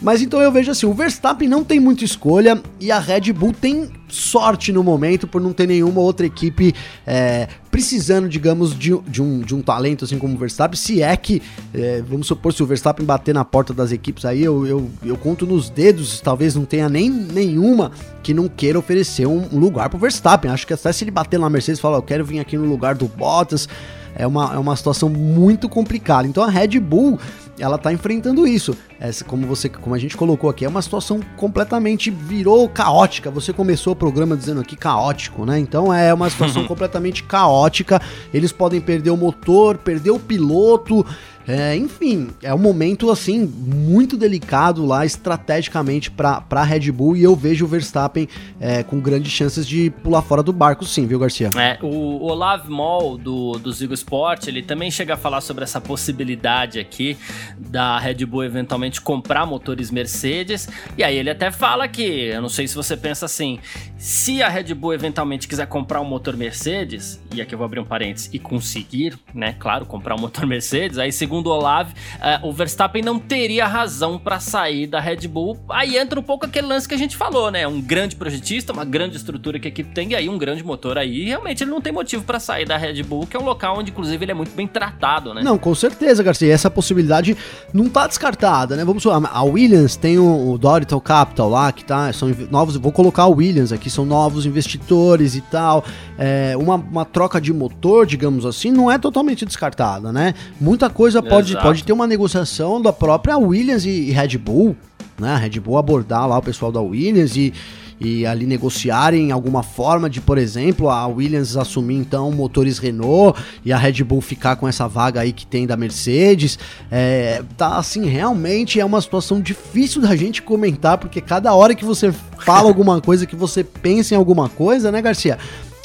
Mas 0.01 0.23
então 0.23 0.41
eu 0.41 0.51
vejo 0.51 0.71
assim, 0.71 0.87
o 0.87 0.95
Verstappen 0.95 1.49
não 1.49 1.63
tem 1.63 1.79
muita 1.79 2.05
escolha 2.05 2.61
e 2.81 2.91
a 2.91 2.99
Red 2.99 3.33
Bull 3.33 3.53
tem 3.53 3.91
sorte 4.09 4.73
no 4.73 4.83
momento 4.83 5.27
por 5.27 5.41
não 5.41 5.53
ter 5.53 5.67
nenhuma 5.67 6.01
outra 6.01 6.27
equipe 6.27 6.75
é, 7.07 7.49
precisando, 7.71 8.29
digamos, 8.29 8.77
de, 8.77 8.99
de, 9.07 9.23
um, 9.23 9.41
de 9.41 9.55
um 9.55 9.61
talento 9.61 10.05
assim 10.05 10.19
como 10.19 10.35
o 10.35 10.39
Verstappen. 10.39 10.77
Se 10.77 11.03
é 11.03 11.15
que, 11.17 11.43
é, 11.75 12.03
vamos 12.03 12.27
supor, 12.27 12.53
se 12.53 12.63
o 12.63 12.67
Verstappen 12.67 13.05
bater 13.05 13.35
na 13.35 13.45
porta 13.45 13.75
das 13.75 13.93
equipes 13.93 14.25
aí, 14.25 14.43
eu, 14.43 14.67
eu, 14.67 14.91
eu 15.05 15.17
conto 15.19 15.47
nos 15.47 15.69
dedos, 15.69 16.21
talvez 16.21 16.55
não 16.55 16.65
tenha 16.65 16.89
nem 16.89 17.11
nenhuma 17.11 17.93
que 18.23 18.33
não 18.33 18.49
queira 18.49 18.79
oferecer 18.79 19.27
um, 19.27 19.49
lugar 19.53 19.91
pro 19.91 19.99
Verstappen. 19.99 20.51
Acho 20.51 20.67
que 20.67 20.73
até 20.73 20.91
se 20.93 21.05
ele 21.05 21.11
bater 21.11 21.39
na 21.39 21.51
Mercedes 21.51 21.79
e 21.79 21.83
falar, 21.83 21.99
eu 21.99 22.03
quero 22.03 22.25
vir 22.25 22.41
aqui 22.41 22.57
no 22.57 22.65
lugar 22.65 22.95
do 22.95 23.07
Bottas, 23.07 23.69
é 24.15 24.27
uma, 24.27 24.55
é 24.55 24.59
uma 24.59 24.75
situação 24.75 25.09
muito 25.09 25.69
complicada. 25.69 26.27
Então 26.27 26.43
a 26.43 26.49
Red 26.49 26.81
Bull 26.81 27.19
ela 27.61 27.79
tá 27.79 27.93
enfrentando 27.93 28.47
isso. 28.47 28.77
Essa, 28.99 29.25
como 29.25 29.47
você, 29.47 29.69
como 29.69 29.95
a 29.95 29.99
gente 29.99 30.17
colocou 30.17 30.51
aqui, 30.51 30.65
é 30.65 30.69
uma 30.69 30.83
situação 30.83 31.21
completamente 31.37 32.11
virou 32.11 32.69
caótica. 32.69 33.31
Você 33.31 33.53
começou 33.53 33.93
o 33.93 33.97
programa 33.97 34.37
dizendo 34.37 34.61
aqui 34.61 34.77
caótico, 34.77 35.45
né? 35.45 35.59
Então 35.59 35.93
é 35.93 36.13
uma 36.13 36.29
situação 36.31 36.65
completamente 36.69 37.23
caótica. 37.23 38.01
Eles 38.33 38.53
podem 38.53 38.81
perder 38.81 39.11
o 39.11 39.17
motor, 39.17 39.79
perder 39.79 40.11
o 40.11 40.19
piloto. 40.19 41.05
É, 41.51 41.75
enfim, 41.75 42.31
é 42.45 42.55
um 42.55 42.59
momento 42.59 43.11
assim 43.11 43.45
muito 43.45 44.17
delicado 44.17 44.87
lá 44.87 45.05
estrategicamente 45.05 46.09
para 46.09 46.45
a 46.49 46.63
Red 46.63 46.93
Bull 46.93 47.17
e 47.17 47.25
eu 47.25 47.35
vejo 47.35 47.65
o 47.65 47.69
Verstappen 47.69 48.29
é, 48.61 48.85
com 48.85 49.01
grandes 49.01 49.33
chances 49.33 49.67
de 49.67 49.91
pular 49.91 50.23
fora 50.23 50.45
do 50.45 50.53
barco, 50.53 50.85
sim, 50.85 51.09
viu, 51.09 51.19
Garcia? 51.19 51.51
É, 51.57 51.77
o 51.83 52.23
Olav 52.23 52.69
Moll 52.69 53.19
do, 53.19 53.55
do 53.55 53.73
Zigo 53.73 53.93
Sport 53.95 54.47
ele 54.47 54.63
também 54.63 54.93
chega 54.93 55.15
a 55.15 55.17
falar 55.17 55.41
sobre 55.41 55.65
essa 55.65 55.81
possibilidade 55.81 56.79
aqui 56.79 57.19
da 57.59 57.99
Red 57.99 58.25
Bull 58.27 58.45
eventualmente 58.45 59.01
comprar 59.01 59.45
motores 59.45 59.91
Mercedes 59.91 60.69
e 60.97 61.03
aí 61.03 61.17
ele 61.17 61.31
até 61.31 61.51
fala 61.51 61.89
que, 61.89 62.03
eu 62.03 62.41
não 62.41 62.49
sei 62.49 62.69
se 62.69 62.77
você 62.77 62.97
pensa 62.97 63.27
assim, 63.27 63.59
se 63.99 64.41
a 64.41 64.49
Red 64.49 64.73
Bull 64.73 64.95
eventualmente 64.95 65.49
quiser 65.49 65.67
comprar 65.67 66.01
um 66.01 66.05
motor 66.05 66.37
Mercedes, 66.37 67.21
e 67.35 67.41
aqui 67.43 67.55
eu 67.55 67.59
vou 67.59 67.65
abrir 67.65 67.81
um 67.81 67.85
parênteses, 67.85 68.31
e 68.33 68.39
conseguir, 68.39 69.19
né, 69.35 69.57
claro, 69.59 69.85
comprar 69.85 70.15
um 70.15 70.21
motor 70.21 70.47
Mercedes, 70.47 70.97
aí 70.97 71.11
segundo 71.11 71.40
segundo 71.41 71.47
o 71.47 71.51
Olav, 71.51 71.91
uh, 71.91 72.47
o 72.47 72.53
Verstappen 72.53 73.03
não 73.03 73.19
teria 73.19 73.67
razão 73.67 74.19
para 74.19 74.39
sair 74.39 74.87
da 74.87 75.01
Red 75.01 75.27
Bull. 75.27 75.59
Aí 75.71 75.97
entra 75.97 76.21
um 76.21 76.23
pouco 76.23 76.47
aquele 76.47 76.67
lance 76.67 76.87
que 76.87 76.95
a 76.95 76.99
gente 76.99 77.17
falou, 77.17 77.51
né? 77.51 77.67
Um 77.67 77.81
grande 77.81 78.15
projetista, 78.17 78.73
uma 78.73 78.85
grande 78.85 79.17
estrutura 79.17 79.59
que 79.59 79.67
a 79.67 79.71
equipe 79.71 79.93
tem, 79.95 80.11
e 80.11 80.15
aí 80.15 80.29
um 80.29 80.39
grande 80.39 80.63
motor 80.63 80.99
aí. 80.99 81.25
realmente 81.25 81.65
ele 81.65 81.71
não 81.71 81.81
tem 81.81 81.93
motivo 81.93 82.23
para 82.25 82.39
sair 82.39 82.67
da 82.67 82.77
Red 82.77 83.03
Bull, 83.03 83.27
que 83.27 83.37
é 83.37 83.41
um 83.41 83.45
local 83.45 83.79
onde, 83.79 83.91
inclusive, 83.91 84.25
ele 84.25 84.33
é 84.33 84.35
muito 84.35 84.55
bem 84.55 84.67
tratado, 84.67 85.33
né? 85.33 85.43
Não, 85.43 85.57
com 85.57 85.75
certeza, 85.75 86.23
Garcia. 86.23 86.53
Essa 86.53 86.71
possibilidade 86.71 87.37
não 87.73 87.89
tá 87.89 88.07
descartada, 88.07 88.77
né? 88.77 88.85
Vamos 88.85 89.07
a 89.07 89.43
Williams 89.43 89.97
tem 89.97 90.19
o, 90.19 90.53
o 90.53 90.59
Dorital 90.59 91.01
Capital 91.01 91.49
lá, 91.49 91.73
que 91.73 91.85
tá. 91.85 92.13
São 92.13 92.29
novos. 92.51 92.77
Vou 92.77 92.93
colocar 92.93 93.27
o 93.27 93.37
Williams 93.37 93.73
aqui, 93.73 93.89
são 93.89 94.05
novos 94.05 94.45
investidores 94.45 95.35
e 95.35 95.41
tal. 95.41 95.85
É, 96.23 96.55
uma, 96.55 96.75
uma 96.75 97.05
troca 97.07 97.41
de 97.41 97.51
motor, 97.51 98.05
digamos 98.05 98.45
assim, 98.45 98.71
não 98.71 98.91
é 98.91 98.99
totalmente 98.99 99.47
descartada, 99.47 100.13
né? 100.13 100.35
Muita 100.61 100.91
coisa 100.91 101.23
pode, 101.23 101.57
pode 101.63 101.83
ter 101.83 101.95
uma 101.95 102.07
negociação 102.07 102.81
da 102.81 102.93
própria 102.93 103.39
Williams 103.39 103.87
e, 103.87 104.11
Red 104.11 104.37
Bull, 104.37 104.77
né? 105.19 105.33
A 105.33 105.37
Red 105.39 105.59
Bull 105.61 105.79
abordar 105.79 106.29
lá 106.29 106.37
o 106.37 106.43
pessoal 106.43 106.71
da 106.71 106.79
Williams 106.79 107.37
e, 107.37 107.55
e 107.99 108.27
ali 108.27 108.45
negociarem 108.45 109.33
alguma 109.33 109.63
forma 109.63 110.11
de, 110.11 110.21
por 110.21 110.37
exemplo, 110.37 110.91
a 110.91 111.07
Williams 111.07 111.57
assumir 111.57 111.97
então 111.97 112.31
motores 112.31 112.77
Renault 112.77 113.41
e 113.65 113.73
a 113.73 113.79
Red 113.79 114.05
Bull 114.05 114.21
ficar 114.21 114.57
com 114.57 114.69
essa 114.69 114.87
vaga 114.87 115.23
aí 115.23 115.33
que 115.33 115.47
tem 115.47 115.67
da 115.67 115.75
Mercedes. 115.75 116.59
É, 116.91 117.43
tá 117.57 117.79
assim, 117.79 118.05
realmente 118.05 118.79
é 118.79 118.85
uma 118.85 119.01
situação 119.01 119.41
difícil 119.41 120.03
da 120.03 120.15
gente 120.15 120.43
comentar, 120.43 120.99
porque 120.99 121.23
cada 121.23 121.55
hora 121.55 121.75
que 121.75 121.85
você 121.85 122.13
fala 122.45 122.69
alguma 122.69 123.01
coisa, 123.01 123.25
que 123.25 123.37
você 123.37 123.65
pensa 123.65 124.13
em 124.13 124.19
alguma 124.19 124.51
coisa, 124.51 124.93
né, 124.93 125.01
Garcia? 125.01 125.39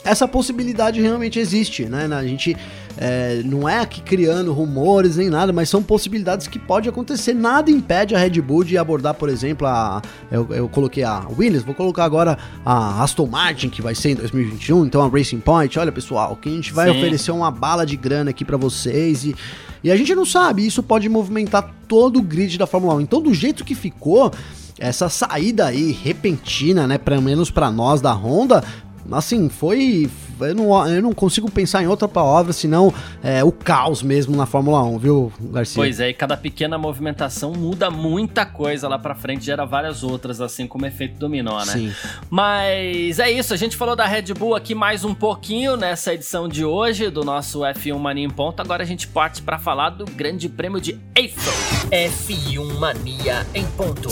Essa 0.05 0.27
possibilidade 0.27 1.01
realmente 1.01 1.39
existe, 1.39 1.85
né? 1.85 2.07
A 2.11 2.25
gente 2.25 2.55
é, 2.97 3.41
não 3.43 3.67
é 3.67 3.79
aqui 3.79 4.01
criando 4.01 4.53
rumores 4.53 5.17
nem 5.17 5.29
nada, 5.29 5.51
mas 5.51 5.67
são 5.67 5.83
possibilidades 5.83 6.47
que 6.47 6.57
pode 6.57 6.87
acontecer. 6.87 7.33
Nada 7.33 7.69
impede 7.69 8.15
a 8.15 8.19
Red 8.19 8.39
Bull 8.41 8.63
de 8.63 8.77
abordar, 8.77 9.15
por 9.15 9.27
exemplo, 9.27 9.67
a. 9.67 10.01
Eu, 10.31 10.47
eu 10.51 10.69
coloquei 10.69 11.03
a 11.03 11.25
Williams, 11.37 11.63
vou 11.63 11.75
colocar 11.75 12.05
agora 12.05 12.37
a 12.65 13.03
Aston 13.03 13.25
Martin, 13.25 13.69
que 13.69 13.81
vai 13.81 13.95
ser 13.95 14.11
em 14.11 14.15
2021, 14.15 14.85
então 14.85 15.01
a 15.01 15.09
Racing 15.09 15.39
Point. 15.39 15.77
Olha, 15.77 15.91
pessoal, 15.91 16.35
que 16.35 16.47
a 16.47 16.51
gente 16.51 16.71
vai 16.71 16.89
Sim. 16.91 16.97
oferecer 16.97 17.31
uma 17.31 17.51
bala 17.51 17.85
de 17.85 17.97
grana 17.97 18.29
aqui 18.29 18.45
para 18.45 18.57
vocês 18.57 19.25
e. 19.25 19.35
E 19.83 19.91
a 19.91 19.95
gente 19.95 20.15
não 20.15 20.25
sabe, 20.25 20.65
isso 20.65 20.81
pode 20.81 21.07
movimentar 21.07 21.71
todo 21.87 22.17
o 22.17 22.21
grid 22.23 22.57
da 22.57 22.65
Fórmula 22.65 22.95
1. 22.95 23.01
Então, 23.01 23.21
do 23.21 23.31
jeito 23.31 23.63
que 23.63 23.75
ficou, 23.75 24.31
essa 24.77 25.07
saída 25.07 25.67
aí 25.67 25.91
repentina, 25.91 26.85
né, 26.85 26.97
pelo 26.97 27.21
menos 27.21 27.49
para 27.49 27.71
nós 27.71 28.01
da 28.01 28.11
Honda, 28.11 28.63
assim, 29.11 29.49
foi. 29.49 30.09
Eu 30.39 30.53
não, 30.53 30.87
eu 30.87 31.01
não 31.01 31.13
consigo 31.13 31.49
pensar 31.49 31.81
em 31.81 31.87
outra 31.87 32.07
palavra 32.07 32.51
senão 32.51 32.93
é, 33.23 33.43
o 33.43 33.51
caos 33.51 34.03
mesmo 34.03 34.35
na 34.35 34.45
Fórmula 34.45 34.83
1, 34.83 34.97
viu, 34.99 35.31
Garcia? 35.39 35.75
Pois 35.75 35.99
é, 35.99 36.09
e 36.09 36.13
cada 36.13 36.35
pequena 36.35 36.77
movimentação 36.77 37.53
muda 37.53 37.89
muita 37.89 38.45
coisa 38.45 38.87
lá 38.87 38.99
pra 38.99 39.15
frente, 39.15 39.45
gera 39.45 39.65
várias 39.65 40.03
outras, 40.03 40.41
assim 40.41 40.67
como 40.67 40.85
efeito 40.85 41.17
dominó, 41.17 41.59
né? 41.59 41.73
Sim. 41.73 41.93
Mas 42.29 43.19
é 43.19 43.31
isso, 43.31 43.53
a 43.53 43.57
gente 43.57 43.77
falou 43.77 43.95
da 43.95 44.05
Red 44.05 44.33
Bull 44.33 44.55
aqui 44.55 44.75
mais 44.75 45.05
um 45.05 45.13
pouquinho 45.13 45.77
nessa 45.77 46.13
edição 46.13 46.49
de 46.49 46.65
hoje 46.65 47.09
do 47.09 47.23
nosso 47.23 47.61
F1 47.61 47.97
Mania 47.97 48.25
em 48.25 48.29
Ponto. 48.29 48.59
Agora 48.61 48.83
a 48.83 48.85
gente 48.85 49.07
parte 49.07 49.41
para 49.41 49.57
falar 49.57 49.91
do 49.91 50.05
Grande 50.05 50.49
Prêmio 50.49 50.81
de 50.81 50.99
Eiffel. 51.15 51.53
F1 51.91 52.73
Mania 52.77 53.45
em 53.53 53.65
Ponto. 53.67 54.09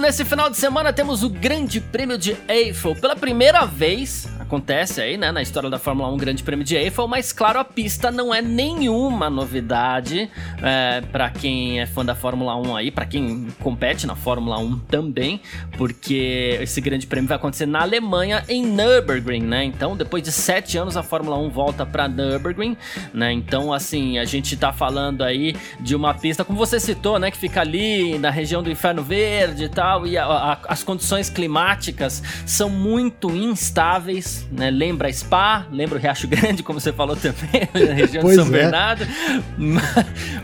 Nesse 0.00 0.24
final 0.24 0.48
de 0.48 0.56
semana 0.56 0.92
temos 0.92 1.22
o 1.22 1.28
Grande 1.28 1.80
Prêmio 1.80 2.16
de 2.16 2.36
Eiffel. 2.48 2.96
Pela 2.96 3.14
primeira 3.14 3.66
vez, 3.66 4.26
acontece 4.50 5.00
aí, 5.00 5.16
né, 5.16 5.30
na 5.30 5.40
história 5.40 5.70
da 5.70 5.78
Fórmula 5.78 6.12
1, 6.12 6.16
Grande 6.16 6.42
Prêmio 6.42 6.64
de 6.64 6.74
Eiffel, 6.74 7.06
mas 7.06 7.32
claro, 7.32 7.60
a 7.60 7.64
pista 7.64 8.10
não 8.10 8.34
é 8.34 8.42
nenhuma 8.42 9.30
novidade 9.30 10.28
é, 10.60 11.00
para 11.12 11.30
quem 11.30 11.80
é 11.80 11.86
fã 11.86 12.04
da 12.04 12.16
Fórmula 12.16 12.56
1 12.56 12.76
aí, 12.76 12.90
para 12.90 13.06
quem 13.06 13.46
compete 13.60 14.08
na 14.08 14.16
Fórmula 14.16 14.58
1 14.58 14.80
também, 14.80 15.40
porque 15.78 16.58
esse 16.60 16.80
Grande 16.80 17.06
Prêmio 17.06 17.28
vai 17.28 17.36
acontecer 17.36 17.64
na 17.64 17.82
Alemanha, 17.82 18.42
em 18.48 18.66
Nürburgring, 18.66 19.42
né? 19.42 19.62
Então, 19.62 19.96
depois 19.96 20.20
de 20.20 20.32
sete 20.32 20.76
anos, 20.76 20.96
a 20.96 21.02
Fórmula 21.04 21.38
1 21.38 21.50
volta 21.50 21.86
para 21.86 22.08
Nürburgring, 22.08 22.76
né? 23.14 23.32
Então, 23.32 23.72
assim, 23.72 24.18
a 24.18 24.24
gente 24.24 24.56
tá 24.56 24.72
falando 24.72 25.22
aí 25.22 25.54
de 25.78 25.94
uma 25.94 26.12
pista, 26.12 26.44
como 26.44 26.58
você 26.58 26.80
citou, 26.80 27.20
né, 27.20 27.30
que 27.30 27.38
fica 27.38 27.60
ali 27.60 28.18
na 28.18 28.30
região 28.30 28.64
do 28.64 28.70
Inferno 28.70 29.04
Verde 29.04 29.64
e 29.64 29.68
tal, 29.68 30.08
e 30.08 30.18
a, 30.18 30.24
a, 30.24 30.58
as 30.66 30.82
condições 30.82 31.30
climáticas 31.30 32.20
são 32.44 32.68
muito 32.68 33.30
instáveis 33.30 34.39
né? 34.50 34.70
Lembra 34.70 35.12
Spa, 35.12 35.66
lembra 35.70 35.98
o 35.98 36.00
Riacho 36.00 36.26
Grande, 36.28 36.62
como 36.62 36.80
você 36.80 36.92
falou 36.92 37.16
também, 37.16 37.68
na 37.88 37.94
região 37.94 38.22
pois 38.22 38.36
de 38.36 38.44
São 38.44 38.54
é. 38.54 38.58
Bernardo. 38.58 39.06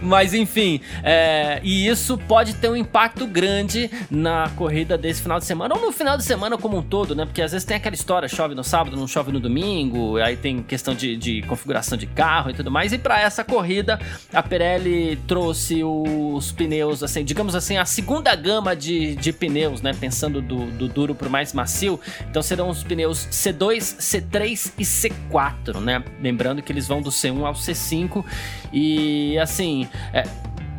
Mas, 0.02 0.35
enfim, 0.35 0.80
é, 1.02 1.61
e 1.62 1.87
isso 1.87 2.18
pode 2.18 2.54
ter 2.54 2.68
um 2.68 2.76
impacto 2.76 3.26
grande 3.26 3.90
na 4.11 4.50
corrida 4.56 4.96
desse 4.96 5.22
final 5.22 5.38
de 5.38 5.44
semana, 5.44 5.74
ou 5.74 5.80
no 5.80 5.92
final 5.92 6.16
de 6.16 6.24
semana 6.24 6.56
como 6.56 6.78
um 6.78 6.82
todo, 6.82 7.14
né? 7.14 7.24
Porque 7.24 7.42
às 7.42 7.52
vezes 7.52 7.64
tem 7.64 7.76
aquela 7.76 7.94
história, 7.94 8.28
chove 8.28 8.54
no 8.54 8.64
sábado, 8.64 8.96
não 8.96 9.06
chove 9.06 9.32
no 9.32 9.40
domingo, 9.40 10.16
aí 10.18 10.37
tem 10.37 10.62
questão 10.62 10.94
de, 10.94 11.16
de 11.16 11.42
configuração 11.42 11.96
de 11.96 12.06
carro 12.06 12.50
e 12.50 12.54
tudo 12.54 12.70
mais. 12.70 12.92
E 12.92 12.98
para 12.98 13.20
essa 13.20 13.44
corrida, 13.44 13.98
a 14.32 14.42
Pirelli 14.42 15.16
trouxe 15.26 15.82
os 15.85 16.52
pneus, 16.52 17.02
assim, 17.02 17.24
digamos 17.24 17.54
assim, 17.54 17.76
a 17.76 17.85
segunda 17.85 18.35
gama 18.35 18.74
de, 18.74 19.14
de 19.16 19.32
pneus, 19.32 19.82
né? 19.82 19.94
Pensando 19.98 20.40
do, 20.40 20.66
do 20.66 20.88
duro 20.88 21.14
pro 21.14 21.30
mais 21.30 21.52
macio. 21.52 22.00
Então 22.28 22.42
serão 22.42 22.68
os 22.68 22.82
pneus 22.82 23.26
C2, 23.30 23.86
C3 23.94 24.72
e 24.79 24.83
C4, 24.83 25.81
né? 25.81 26.03
Lembrando 26.20 26.62
que 26.62 26.72
eles 26.72 26.87
vão 26.87 27.01
do 27.01 27.11
C1 27.11 27.44
ao 27.44 27.55
C5 27.55 28.25
e 28.72 29.38
assim. 29.38 29.88
É, 30.12 30.25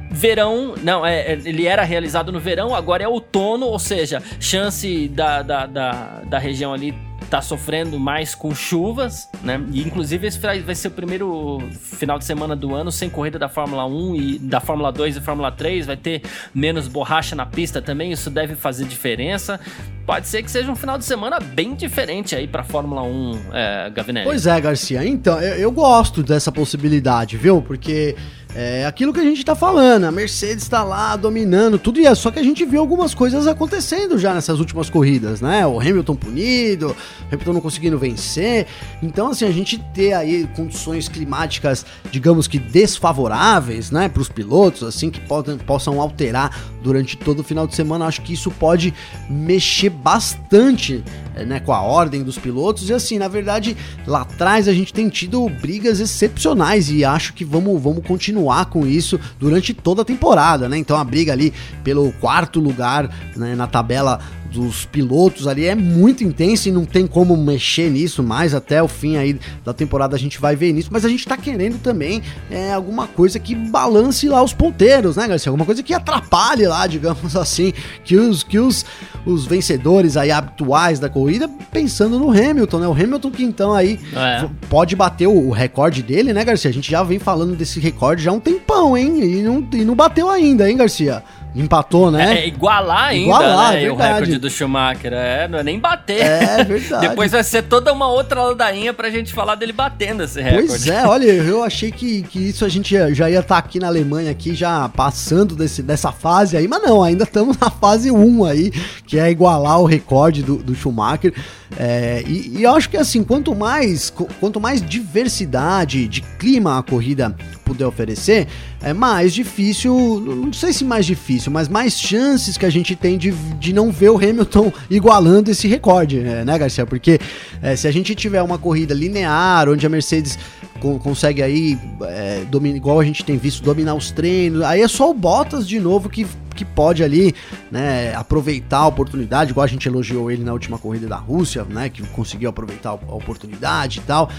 verão, 0.10 0.76
não, 0.82 1.06
é, 1.06 1.20
é, 1.20 1.34
ele 1.34 1.68
era 1.68 1.84
realizado 1.84 2.32
no 2.32 2.40
verão, 2.40 2.74
agora 2.74 3.04
é 3.04 3.08
outono, 3.08 3.66
ou 3.66 3.78
seja, 3.78 4.24
chance 4.40 5.08
da, 5.10 5.42
da, 5.42 5.66
da, 5.66 6.22
da 6.22 6.40
região 6.40 6.74
ali 6.74 6.96
tá 7.30 7.42
sofrendo 7.42 8.00
mais 8.00 8.34
com 8.34 8.54
chuvas, 8.56 9.30
né? 9.44 9.62
E 9.72 9.82
inclusive 9.82 10.28
esse 10.28 10.40
vai 10.40 10.76
ser 10.76 10.88
o 10.88 10.92
primeiro 10.92 11.60
final 11.72 12.18
de 12.18 12.26
semana 12.26 12.56
do 12.56 12.74
ano 12.74 12.92
sem 12.92 13.10
corrida 13.10 13.38
da 13.38 13.50
Fórmula 13.50 13.86
1 13.86 14.16
e 14.16 14.40
da 14.40 14.60
Fórmula 14.60 14.92
2 14.92 15.18
e 15.18 15.22
Fórmula 15.22 15.52
3, 15.52 15.86
vai 15.86 15.98
ter 15.98 16.22
menos 16.54 16.88
borracha 16.88 17.36
na 17.36 17.46
pista 17.46 17.82
também, 17.82 18.12
isso 18.12 18.30
deve 18.30 18.56
fazer 18.56 18.86
diferença. 18.86 19.60
Pode 20.06 20.28
ser 20.28 20.42
que 20.42 20.50
seja 20.50 20.72
um 20.72 20.76
final 20.76 20.98
de 20.98 21.04
semana 21.04 21.38
bem 21.40 21.76
diferente 21.76 22.34
aí 22.34 22.48
pra 22.48 22.64
Fórmula 22.64 23.04
1, 23.04 23.40
é, 23.52 23.90
Gavinelli. 23.90 24.26
Pois 24.26 24.48
é, 24.48 24.62
Garcia. 24.62 25.06
Então, 25.06 25.40
eu, 25.42 25.56
eu 25.56 25.72
gosto 25.72 26.24
dessa 26.24 26.50
possibilidade, 26.50 27.36
viu? 27.36 27.62
Porque 27.62 28.16
é 28.56 28.86
aquilo 28.86 29.14
que 29.14 29.20
a 29.20 29.24
gente 29.24 29.44
tá 29.44 29.56
falando, 29.56 30.06
a 30.06 30.12
Mercedes 30.12 30.68
tá 30.68 30.84
lá 30.84 31.16
dominando 31.16 31.78
tudo, 31.78 32.00
e 32.00 32.06
é 32.06 32.16
só 32.16 32.32
que 32.32 32.40
a 32.40 32.44
gente 32.44 32.66
viu 32.66 32.80
algumas 32.80 33.14
coisas 33.14 33.48
acontecendo 33.48 34.18
já 34.18 34.34
nessas 34.34 34.60
últimas 34.60 34.90
corridas, 34.90 35.42
né? 35.42 35.66
O 35.68 35.80
Hamilton 35.80 36.16
punido, 36.16 36.88
o 36.90 37.34
Hamilton 37.34 37.54
não 37.54 37.62
conseguindo 37.62 37.98
vencer. 37.98 38.68
Então, 39.02 39.30
assim, 39.30 39.46
a 39.46 39.52
gente 39.52 39.78
ter 39.94 40.14
aí 40.14 40.48
condições 40.56 41.08
climáticas, 41.08 41.86
digamos 42.12 42.48
que 42.48 42.58
desfavoráveis, 42.58 43.92
né, 43.92 44.10
para 44.10 44.22
os 44.22 44.30
pilotos, 44.30 44.84
assim, 44.84 45.10
que 45.10 45.20
podem, 45.22 45.58
possam 45.58 46.02
alterar 46.02 46.58
durante 46.82 47.18
todo 47.18 47.40
o 47.40 47.44
final 47.44 47.68
de 47.68 47.76
semana, 47.76 48.06
acho 48.06 48.22
que 48.22 48.34
isso 48.34 48.50
pode 48.52 48.94
mexer 49.30 49.90
bastante 49.90 51.04
né, 51.46 51.60
com 51.60 51.74
a 51.74 51.82
ordem 51.82 52.24
dos 52.24 52.38
pilotos. 52.38 52.90
E 52.90 52.94
assim, 52.94 53.18
na 53.18 53.28
verdade, 53.28 53.76
lá 54.06 54.22
atrás 54.22 54.68
a 54.68 54.74
gente 54.74 54.94
tem 54.94 55.10
tido 55.10 55.48
brigas 55.50 56.00
excepcionais 56.00 56.90
e 56.90 57.04
acho 57.04 57.34
que 57.34 57.46
vamos, 57.46 57.82
vamos 57.82 58.06
continuar 58.06 58.66
com 58.66 58.86
isso 58.86 59.20
durante 59.40 59.74
toda 59.74 60.02
a 60.02 60.06
temporada, 60.06 60.68
né? 60.70 60.78
Então 60.78 60.98
a 60.98 61.04
briga 61.04 61.32
ali 61.32 61.54
pelo 61.84 62.12
quarto 62.14 62.60
lugar 62.60 63.10
né, 63.36 63.56
na 63.56 63.68
tabela 63.68 64.20
dos 64.52 64.86
pilotos 64.86 65.48
ali 65.48 65.66
é 65.66 65.76
muito 65.76 66.24
intensa 66.24 66.70
e 66.70 66.72
não 66.72 66.86
tem 66.86 67.06
como 67.06 67.36
mexer 67.36 67.90
nisso 67.90 68.24
mais 68.24 68.54
até 68.54 68.82
o 68.82 68.88
fim 68.88 69.18
aí 69.18 69.40
da 69.64 69.74
temporada 69.74 70.16
a 70.16 70.20
gente 70.20 70.40
vai 70.40 70.56
ver 70.56 70.74
nisso, 70.74 70.90
mas 70.92 71.06
a 71.06 71.10
gente 71.10 71.28
tá 71.28 71.38
querendo 71.38 71.80
também 71.80 72.22
é, 72.50 72.74
alguma 72.74 73.08
coisa 73.08 73.40
que 73.40 73.56
balance 73.56 74.28
lá 74.28 74.42
os 74.42 74.54
ponteiros, 74.54 75.16
né, 75.16 75.28
Garcia? 75.28 75.50
Alguma 75.50 75.66
coisa 75.66 75.84
que 75.84 75.94
atrapalhe 75.94 76.66
lá, 76.66 76.88
digamos 76.88 77.36
assim, 77.38 77.74
que 78.04 78.16
os, 78.16 78.44
que 78.44 78.60
os, 78.60 78.86
os 79.26 79.46
vencedores 79.46 80.18
aí 80.18 80.32
habituais 80.32 81.00
da 81.00 81.10
corrida, 81.10 81.50
pensando 81.72 82.20
no 82.20 82.30
Hamilton, 82.30 82.80
né? 82.80 82.88
O 82.88 82.94
Hamilton 82.94 83.32
que 83.32 83.44
então 83.44 83.74
aí 83.74 84.00
é. 84.14 84.48
pode 84.70 84.96
bater 84.96 85.28
o, 85.28 85.48
o, 85.48 85.52
recorde 85.52 86.02
dele, 86.02 86.34
né, 86.34 86.44
Garcia? 86.44 86.70
A 86.70 86.74
gente 86.74 86.90
já 86.90 87.04
vem 87.04 87.20
falando 87.20 87.56
desse 87.56 87.80
recorde 87.80 88.24
já 88.24 88.32
há 88.32 88.34
um 88.34 88.40
tempão, 88.40 88.98
hein? 88.98 89.22
E 89.22 89.42
não, 89.42 89.68
e 89.74 89.84
não 89.84 89.96
bateu 89.96 90.30
ainda, 90.30 90.70
hein, 90.70 90.78
Garcia? 90.78 91.24
Empatou, 91.56 92.12
né? 92.12 92.36
É, 92.36 92.44
é 92.44 92.48
igualar 92.48 93.06
ainda, 93.06 93.26
igualar, 93.26 93.74
né? 93.74 93.84
É 93.84 93.92
o 93.92 93.96
recorde 93.96 94.38
do 94.38 94.50
Schumacher. 94.50 95.12
É, 95.14 95.48
não 95.48 95.60
é 95.60 95.64
nem 95.64 95.80
bater. 95.80 96.22
É 96.22 96.64
verdade. 96.64 97.08
Depois 97.10 97.32
vai 97.32 97.44
ser 97.44 97.64
toda 97.64 97.92
uma 97.92 98.08
outra 98.08 98.44
ladainha 98.44 98.94
pra 98.94 99.10
gente 99.10 99.34
falar 99.34 99.56
dele 99.56 99.74
batendo 99.74 100.24
esse 100.24 100.42
recorde. 100.42 100.68
Pois 100.68 100.88
é, 100.88 101.06
olha, 101.08 101.26
eu 101.26 101.64
achei 101.64 101.92
que, 101.92 102.24
que 102.24 102.50
isso 102.50 102.64
a 102.64 102.70
gente 102.70 102.96
já 103.14 103.30
ia 103.30 103.40
estar 103.40 103.56
tá 103.56 103.58
aqui 103.58 103.80
na 103.80 103.88
Alemanha, 103.88 104.30
aqui 104.30 104.54
já 104.54 104.88
passando 104.90 105.56
desse, 105.56 105.82
dessa 105.82 106.12
fase 106.12 106.56
aí, 106.56 106.68
mas 106.68 106.82
não, 106.82 107.02
ainda 107.02 107.24
estamos 107.24 107.58
na 107.58 107.70
fase 107.70 108.12
1 108.12 108.46
aí, 108.46 108.72
que 109.06 109.18
é 109.18 109.30
igualar 109.32 109.80
o 109.82 109.86
recorde 109.86 110.44
do, 110.44 110.58
do 110.58 110.76
Schumacher. 110.76 111.34
É, 111.78 112.24
e, 112.26 112.60
e, 112.60 112.64
eu 112.64 112.72
acho 112.76 112.90
que 112.90 112.98
assim, 112.98 113.24
quanto 113.24 113.56
mais, 113.56 114.10
quanto 114.40 114.60
mais 114.60 114.82
diversidade 114.82 116.08
de 116.08 116.22
clima 116.22 116.78
a 116.78 116.84
corrida 116.84 117.36
puder 117.68 117.86
oferecer, 117.86 118.48
é 118.82 118.94
mais 118.94 119.34
difícil, 119.34 119.94
não 120.20 120.54
sei 120.54 120.72
se 120.72 120.86
mais 120.86 121.06
difícil, 121.06 121.52
mas 121.52 121.68
mais 121.68 122.00
chances 122.00 122.58
que 122.58 122.66
a 122.66 122.70
gente 122.70 122.96
tem 122.96 123.18
de, 123.18 123.32
de 123.60 123.74
não 123.74 123.92
ver 123.92 124.10
o 124.10 124.16
Hamilton 124.16 124.72
igualando 124.90 125.52
esse 125.52 125.68
recorde, 125.68 126.20
é, 126.20 126.46
né, 126.46 126.58
Garcia? 126.58 126.86
Porque 126.86 127.20
é, 127.62 127.76
se 127.76 127.88
a 127.88 127.92
gente 127.92 128.16
tiver 128.16 128.42
uma 128.42 128.58
corrida 128.58 128.94
linear, 128.94 129.68
onde 129.70 129.86
a 129.86 129.90
Mercedes 129.90 130.40
consegue 130.80 131.42
aí, 131.42 131.78
é, 132.04 132.46
domina, 132.50 132.78
igual 132.78 133.00
a 133.00 133.04
gente 133.04 133.26
tem 133.26 133.36
visto, 133.38 133.64
dominar 133.64 133.96
os 133.96 134.12
treinos, 134.12 134.62
aí 134.62 134.82
é 134.82 134.88
só 134.88 135.10
o 135.10 135.14
Bottas 135.14 135.68
de 135.68 135.80
novo 135.80 136.08
que 136.08 136.26
que 136.58 136.66
pode 136.66 137.04
ali, 137.04 137.36
né, 137.72 138.14
aproveitar 138.16 138.80
a 138.80 138.88
oportunidade, 138.88 139.52
igual 139.52 139.64
a 139.64 139.68
gente 139.68 139.88
elogiou 139.88 140.32
ele 140.32 140.44
na 140.44 140.52
última 140.52 140.80
corrida 140.80 141.08
da 141.08 141.16
Rússia, 141.16 141.64
né, 141.64 141.88
que 141.88 142.02
conseguiu 142.08 142.50
aproveitar 142.50 142.90
a 142.90 143.16
oportunidade 143.16 144.00
e 144.00 144.02
tal. 144.02 144.30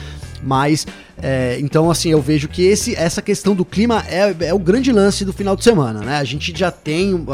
Mas, 0.43 0.87
é, 1.21 1.59
então, 1.61 1.91
assim, 1.91 2.11
eu 2.11 2.21
vejo 2.21 2.49
que 2.49 2.63
esse, 2.63 2.95
essa 2.95 3.21
questão 3.21 3.55
do 3.55 3.65
clima 3.65 4.05
é, 4.09 4.35
é 4.47 4.55
o 4.55 4.59
grande 4.59 4.93
lance 4.93 5.25
do 5.25 5.33
final 5.33 5.57
de 5.57 5.65
semana, 5.65 6.01
né? 6.01 6.19
A 6.19 6.25
gente 6.25 6.57
já 6.57 6.71
tem 6.71 7.15
o 7.15 7.27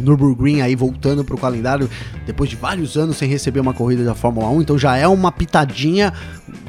Nürburgring 0.00 0.60
aí 0.60 0.74
voltando 0.74 1.24
para 1.24 1.34
o 1.34 1.38
calendário 1.38 1.88
depois 2.26 2.48
de 2.48 2.56
vários 2.56 2.96
anos 2.96 3.16
sem 3.16 3.28
receber 3.28 3.60
uma 3.60 3.74
corrida 3.74 4.04
da 4.04 4.14
Fórmula 4.14 4.48
1, 4.50 4.62
então 4.62 4.78
já 4.78 4.96
é 4.96 5.06
uma 5.06 5.32
pitadinha 5.32 6.12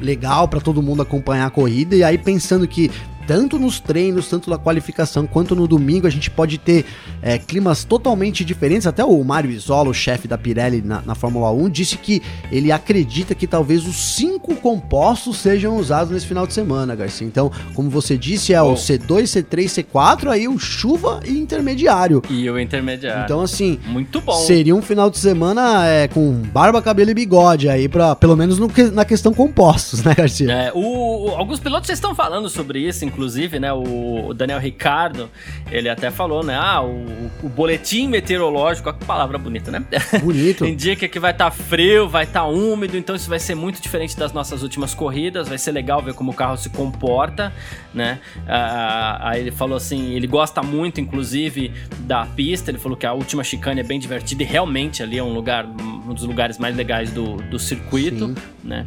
legal 0.00 0.48
para 0.48 0.60
todo 0.60 0.82
mundo 0.82 1.02
acompanhar 1.02 1.46
a 1.46 1.50
corrida. 1.50 1.94
E 1.94 2.02
aí, 2.02 2.18
pensando 2.18 2.66
que 2.66 2.90
tanto 3.26 3.58
nos 3.58 3.80
treinos, 3.80 4.28
tanto 4.28 4.50
na 4.50 4.58
qualificação, 4.58 5.26
quanto 5.26 5.54
no 5.54 5.66
domingo, 5.66 6.06
a 6.06 6.10
gente 6.10 6.30
pode 6.30 6.58
ter 6.58 6.84
é, 7.20 7.38
climas 7.38 7.84
totalmente 7.84 8.44
diferentes. 8.44 8.86
Até 8.86 9.04
o 9.04 9.22
Mário 9.24 9.50
Isola, 9.50 9.90
o 9.90 9.94
chefe 9.94 10.26
da 10.26 10.36
Pirelli 10.36 10.82
na, 10.82 11.02
na, 11.02 11.14
Fórmula 11.14 11.50
1, 11.50 11.68
disse 11.70 11.96
que 11.96 12.22
ele 12.50 12.72
acredita 12.72 13.34
que 13.34 13.46
talvez 13.46 13.86
os 13.86 13.96
cinco 13.96 14.54
compostos 14.56 15.38
sejam 15.38 15.76
usados 15.76 16.12
nesse 16.12 16.26
final 16.26 16.46
de 16.46 16.52
semana, 16.52 16.94
Garcia. 16.94 17.26
Então, 17.26 17.50
como 17.74 17.88
você 17.88 18.16
disse, 18.18 18.52
é 18.52 18.62
o 18.62 18.74
C2, 18.74 19.22
C3, 19.24 19.84
C4, 19.84 20.28
aí 20.28 20.48
o 20.48 20.58
chuva 20.58 21.20
e 21.26 21.38
intermediário. 21.38 22.22
E 22.28 22.48
o 22.50 22.58
intermediário. 22.58 23.24
Então, 23.24 23.40
assim, 23.40 23.78
muito 23.86 24.20
bom. 24.20 24.32
Seria 24.32 24.74
um 24.74 24.82
final 24.82 25.10
de 25.10 25.18
semana 25.18 25.86
é, 25.86 26.08
com 26.08 26.32
barba, 26.52 26.82
cabelo 26.82 27.10
e 27.10 27.14
bigode 27.14 27.68
aí, 27.68 27.88
pra, 27.88 28.14
pelo 28.14 28.36
menos 28.36 28.58
no, 28.58 28.70
na 28.92 29.04
questão 29.04 29.32
compostos, 29.32 30.02
né, 30.02 30.14
Garcia? 30.14 30.52
É, 30.52 30.72
o, 30.74 31.26
o, 31.26 31.28
alguns 31.30 31.60
pilotos 31.60 31.88
estão 31.90 32.14
falando 32.14 32.48
sobre 32.48 32.80
isso, 32.80 33.04
inclusive, 33.12 33.60
né, 33.60 33.72
o, 33.72 34.32
Daniel 34.34 34.58
Ricardo, 34.58 35.30
ele 35.70 35.88
até 35.88 36.10
falou, 36.10 36.42
né, 36.42 36.56
ah, 36.58 36.82
o, 36.82 37.30
o 37.42 37.48
boletim 37.48 38.08
meteorológico, 38.08 38.88
a 38.88 38.92
palavra 38.92 39.38
bonita, 39.38 39.70
né? 39.70 39.84
Bonito. 40.22 40.64
Indica 40.66 41.06
que 41.06 41.20
vai 41.20 41.32
estar 41.32 41.50
tá 41.50 41.50
frio, 41.50 42.08
vai 42.08 42.24
estar 42.24 42.40
tá 42.40 42.46
úmido, 42.46 42.96
então 42.96 43.14
isso 43.14 43.28
vai 43.28 43.38
ser 43.38 43.54
muito 43.54 43.80
diferente 43.80 44.16
das 44.16 44.32
nossas 44.32 44.62
últimas 44.62 44.94
corridas, 44.94 45.48
vai 45.48 45.58
ser 45.58 45.72
legal 45.72 46.02
ver 46.02 46.14
como 46.14 46.32
o 46.32 46.34
carro 46.34 46.56
se 46.56 46.70
comporta, 46.70 47.52
né? 47.92 48.18
Ah, 48.48 49.30
aí 49.30 49.40
ele 49.40 49.50
falou 49.50 49.76
assim, 49.76 50.14
ele 50.14 50.26
gosta 50.26 50.62
muito, 50.62 51.00
inclusive, 51.00 51.72
da 52.00 52.24
pista, 52.24 52.70
ele 52.70 52.78
falou 52.78 52.96
que 52.96 53.06
a 53.06 53.12
última 53.12 53.44
chicane 53.44 53.80
é 53.80 53.84
bem 53.84 53.98
divertida 53.98 54.42
e 54.42 54.46
realmente 54.46 55.02
ali 55.02 55.18
é 55.18 55.22
um 55.22 55.32
lugar, 55.32 55.66
um 55.66 56.14
dos 56.14 56.24
lugares 56.24 56.58
mais 56.58 56.74
legais 56.74 57.10
do, 57.10 57.36
do 57.36 57.58
circuito, 57.58 58.28
Sim. 58.28 58.34
né? 58.64 58.86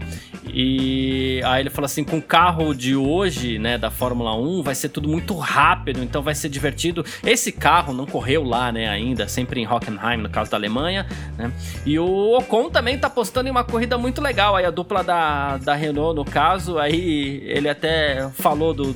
E 0.56 1.42
aí 1.44 1.62
ele 1.62 1.70
falou 1.70 1.86
assim, 1.86 2.04
com 2.04 2.18
o 2.18 2.22
carro 2.22 2.74
de 2.74 2.96
hoje, 2.96 3.60
né, 3.60 3.78
da 3.78 3.92
Fórmula 3.92 4.16
Fórmula 4.16 4.36
1, 4.36 4.64
vai 4.64 4.74
ser 4.74 4.90
tudo 4.90 5.10
muito 5.10 5.36
rápido, 5.36 6.02
então 6.02 6.22
vai 6.22 6.34
ser 6.34 6.48
divertido. 6.48 7.04
Esse 7.24 7.52
carro 7.52 7.94
não 7.94 8.06
correu 8.06 8.44
lá, 8.44 8.72
né, 8.72 8.88
ainda, 8.88 9.28
sempre 9.28 9.60
em 9.60 9.68
Hockenheim, 9.68 10.18
no 10.18 10.30
caso 10.30 10.50
da 10.50 10.58
Alemanha, 10.58 11.06
né? 11.38 11.52
E 11.86 12.00
o 12.00 12.38
Ocon 12.38 12.70
também 12.70 12.98
tá 12.98 13.10
postando 13.10 13.50
em 13.50 13.52
uma 13.52 13.64
corrida 13.64 13.98
muito 13.98 14.22
legal, 14.22 14.56
aí 14.56 14.64
a 14.64 14.72
dupla 14.72 15.04
da, 15.04 15.58
da 15.58 15.76
Renault, 15.76 16.16
no 16.16 16.24
caso, 16.24 16.80
aí 16.80 17.42
ele 17.46 17.68
até 17.68 18.30
falou 18.30 18.74
do 18.74 18.96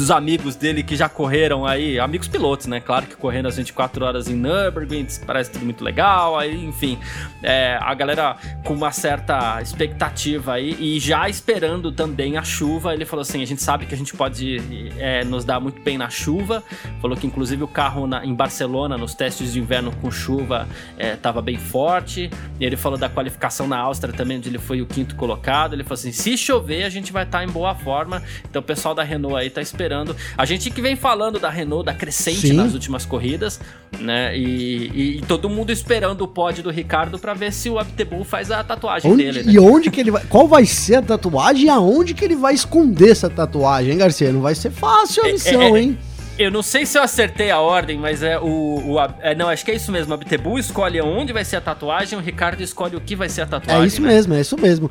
dos 0.00 0.10
amigos 0.10 0.56
dele 0.56 0.82
que 0.82 0.96
já 0.96 1.10
correram 1.10 1.66
aí, 1.66 2.00
amigos 2.00 2.26
pilotos, 2.26 2.66
né? 2.66 2.80
Claro 2.80 3.04
que 3.04 3.14
correndo 3.16 3.48
as 3.48 3.58
24 3.58 4.02
horas 4.02 4.28
em 4.28 4.34
Nürburgring, 4.34 5.06
parece 5.26 5.50
tudo 5.50 5.62
muito 5.62 5.84
legal, 5.84 6.38
aí, 6.38 6.64
enfim, 6.64 6.98
é, 7.42 7.78
a 7.78 7.92
galera 7.92 8.34
com 8.64 8.72
uma 8.72 8.92
certa 8.92 9.60
expectativa 9.60 10.54
aí 10.54 10.74
e 10.80 10.98
já 10.98 11.28
esperando 11.28 11.92
também 11.92 12.38
a 12.38 12.42
chuva. 12.42 12.94
Ele 12.94 13.04
falou 13.04 13.20
assim: 13.20 13.42
a 13.42 13.46
gente 13.46 13.62
sabe 13.62 13.84
que 13.84 13.94
a 13.94 13.98
gente 13.98 14.14
pode 14.14 14.90
é, 14.96 15.22
nos 15.22 15.44
dar 15.44 15.60
muito 15.60 15.82
bem 15.82 15.98
na 15.98 16.08
chuva. 16.08 16.64
Falou 17.02 17.14
que 17.14 17.26
inclusive 17.26 17.62
o 17.62 17.68
carro 17.68 18.06
na, 18.06 18.24
em 18.24 18.34
Barcelona, 18.34 18.96
nos 18.96 19.14
testes 19.14 19.52
de 19.52 19.60
inverno 19.60 19.92
com 20.00 20.10
chuva, 20.10 20.66
estava 20.98 21.40
é, 21.40 21.42
bem 21.42 21.58
forte. 21.58 22.30
Ele 22.58 22.76
falou 22.76 22.98
da 22.98 23.10
qualificação 23.10 23.68
na 23.68 23.78
Áustria 23.78 24.14
também, 24.14 24.38
onde 24.38 24.48
ele 24.48 24.58
foi 24.58 24.80
o 24.80 24.86
quinto 24.86 25.14
colocado. 25.14 25.74
Ele 25.74 25.84
falou 25.84 25.98
assim: 25.98 26.12
se 26.12 26.38
chover, 26.38 26.84
a 26.84 26.88
gente 26.88 27.12
vai 27.12 27.24
estar 27.24 27.40
tá 27.40 27.44
em 27.44 27.48
boa 27.48 27.74
forma. 27.74 28.22
Então 28.48 28.60
o 28.60 28.64
pessoal 28.64 28.94
da 28.94 29.02
Renault 29.02 29.36
aí 29.36 29.50
tá 29.50 29.60
esperando 29.60 29.89
esperando. 29.90 30.16
A 30.36 30.44
gente 30.44 30.70
que 30.70 30.80
vem 30.80 30.94
falando 30.94 31.38
da 31.38 31.50
Renault, 31.50 31.84
da 31.84 31.92
crescente 31.92 32.48
Sim. 32.48 32.52
nas 32.52 32.72
últimas 32.72 33.04
corridas, 33.04 33.60
né? 33.98 34.36
E, 34.36 34.90
e, 34.94 35.18
e, 35.18 35.22
todo 35.22 35.50
mundo 35.50 35.70
esperando 35.72 36.22
o 36.22 36.28
pódio 36.28 36.62
do 36.62 36.70
Ricardo 36.70 37.18
para 37.18 37.34
ver 37.34 37.52
se 37.52 37.68
o 37.68 37.78
Abtebull 37.78 38.24
faz 38.24 38.50
a 38.50 38.62
tatuagem 38.62 39.10
onde, 39.10 39.24
dele. 39.24 39.42
Né? 39.42 39.52
E 39.52 39.58
onde 39.58 39.90
que 39.90 40.00
ele 40.00 40.10
vai. 40.10 40.22
Qual 40.26 40.46
vai 40.46 40.64
ser 40.64 40.96
a 40.96 41.02
tatuagem 41.02 41.64
e 41.64 41.68
aonde 41.68 42.14
que 42.14 42.24
ele 42.24 42.36
vai 42.36 42.54
esconder 42.54 43.10
essa 43.10 43.28
tatuagem, 43.28 43.92
hein, 43.92 43.98
Garcia? 43.98 44.32
Não 44.32 44.40
vai 44.40 44.54
ser 44.54 44.70
fácil 44.70 45.24
a 45.24 45.28
é, 45.28 45.32
missão, 45.32 45.62
é, 45.62 45.70
é, 45.70 45.82
hein? 45.82 45.98
Eu 46.40 46.50
não 46.50 46.62
sei 46.62 46.86
se 46.86 46.96
eu 46.96 47.02
acertei 47.02 47.50
a 47.50 47.60
ordem, 47.60 47.98
mas 47.98 48.22
é 48.22 48.38
o. 48.38 48.46
o 48.46 48.98
é, 49.20 49.34
não, 49.34 49.50
acho 49.50 49.62
que 49.62 49.70
é 49.70 49.74
isso 49.74 49.92
mesmo. 49.92 50.14
A 50.14 50.16
Abtebu 50.16 50.58
escolhe 50.58 50.98
onde 50.98 51.34
vai 51.34 51.44
ser 51.44 51.56
a 51.56 51.60
tatuagem, 51.60 52.18
o 52.18 52.22
Ricardo 52.22 52.62
escolhe 52.62 52.96
o 52.96 53.00
que 53.00 53.14
vai 53.14 53.28
ser 53.28 53.42
a 53.42 53.46
tatuagem. 53.46 53.82
É 53.82 53.86
isso 53.86 54.00
né? 54.00 54.08
mesmo, 54.08 54.32
é 54.32 54.40
isso 54.40 54.58
mesmo. 54.58 54.90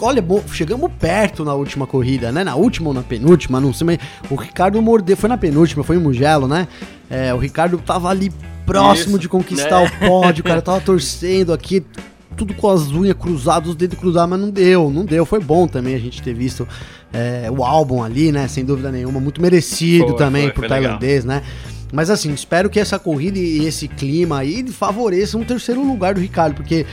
Olha, 0.00 0.20
bom, 0.20 0.42
chegamos 0.52 0.90
perto 0.98 1.44
na 1.44 1.54
última 1.54 1.86
corrida, 1.86 2.32
né? 2.32 2.42
Na 2.42 2.56
última 2.56 2.88
ou 2.88 2.94
na 2.94 3.04
penúltima, 3.04 3.60
não 3.60 3.72
sei, 3.72 3.86
mas 3.86 3.98
o 4.28 4.34
Ricardo 4.34 4.82
mordeu. 4.82 5.16
Foi 5.16 5.28
na 5.28 5.38
penúltima, 5.38 5.84
foi 5.84 5.94
em 5.94 6.00
Mugello, 6.00 6.48
né? 6.48 6.66
É, 7.08 7.32
o 7.32 7.38
Ricardo 7.38 7.78
tava 7.78 8.08
ali 8.08 8.32
próximo 8.66 9.10
isso, 9.10 9.18
de 9.20 9.28
conquistar 9.28 9.82
né? 9.82 9.92
o 9.94 10.08
pódio, 10.08 10.40
o 10.40 10.44
cara 10.44 10.60
tava 10.60 10.80
torcendo 10.80 11.52
aqui, 11.52 11.84
tudo 12.40 12.54
com 12.54 12.70
as 12.70 12.90
unhas 12.90 13.14
cruzadas, 13.18 13.68
os 13.68 13.74
dedos 13.74 13.98
cruzados, 13.98 14.30
mas 14.30 14.40
não 14.40 14.48
deu, 14.48 14.90
não 14.90 15.04
deu. 15.04 15.26
Foi 15.26 15.40
bom 15.40 15.68
também 15.68 15.94
a 15.94 15.98
gente 15.98 16.22
ter 16.22 16.32
visto 16.32 16.66
é, 17.12 17.50
o 17.54 17.62
álbum 17.62 18.02
ali, 18.02 18.32
né? 18.32 18.48
Sem 18.48 18.64
dúvida 18.64 18.90
nenhuma, 18.90 19.20
muito 19.20 19.42
merecido 19.42 20.08
foi, 20.08 20.16
também 20.16 20.42
foi, 20.44 20.52
pro 20.52 20.60
foi 20.62 20.68
tailandês, 20.70 21.26
legal. 21.26 21.42
né? 21.42 21.46
Mas 21.92 22.08
assim, 22.08 22.32
espero 22.32 22.70
que 22.70 22.80
essa 22.80 22.98
corrida 22.98 23.38
e 23.38 23.66
esse 23.66 23.88
clima 23.88 24.38
aí 24.38 24.66
favoreçam 24.68 25.42
um 25.42 25.44
terceiro 25.44 25.86
lugar 25.86 26.14
do 26.14 26.20
Ricardo, 26.20 26.54
porque 26.54 26.86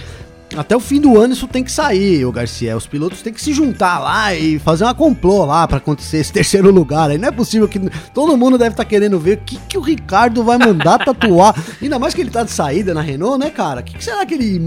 até 0.55 0.75
o 0.75 0.79
fim 0.79 1.01
do 1.01 1.19
ano 1.19 1.33
isso 1.33 1.47
tem 1.47 1.63
que 1.63 1.71
sair, 1.71 2.25
o 2.25 2.31
Garcia. 2.31 2.77
Os 2.77 2.87
pilotos 2.87 3.21
têm 3.21 3.33
que 3.33 3.41
se 3.41 3.53
juntar 3.53 3.99
lá 3.99 4.33
e 4.33 4.57
fazer 4.59 4.85
uma 4.85 4.93
complô 4.93 5.45
lá 5.45 5.67
para 5.67 5.77
acontecer 5.77 6.17
esse 6.17 6.31
terceiro 6.33 6.71
lugar. 6.71 7.09
Aí 7.09 7.17
não 7.17 7.27
é 7.27 7.31
possível 7.31 7.67
que 7.67 7.79
todo 8.13 8.37
mundo 8.37 8.57
deve 8.57 8.71
estar 8.71 8.83
tá 8.83 8.89
querendo 8.89 9.19
ver 9.19 9.37
o 9.37 9.41
que, 9.41 9.57
que 9.67 9.77
o 9.77 9.81
Ricardo 9.81 10.43
vai 10.43 10.57
mandar 10.57 10.99
tatuar. 11.03 11.55
Ainda 11.81 11.99
mais 11.99 12.13
que 12.13 12.21
ele 12.21 12.29
tá 12.29 12.43
de 12.43 12.51
saída 12.51 12.93
na 12.93 13.01
Renault, 13.01 13.37
né, 13.37 13.49
cara? 13.49 13.81
O 13.81 13.83
que, 13.83 13.97
que 13.97 14.03
será 14.03 14.25
que 14.25 14.33
ele 14.33 14.59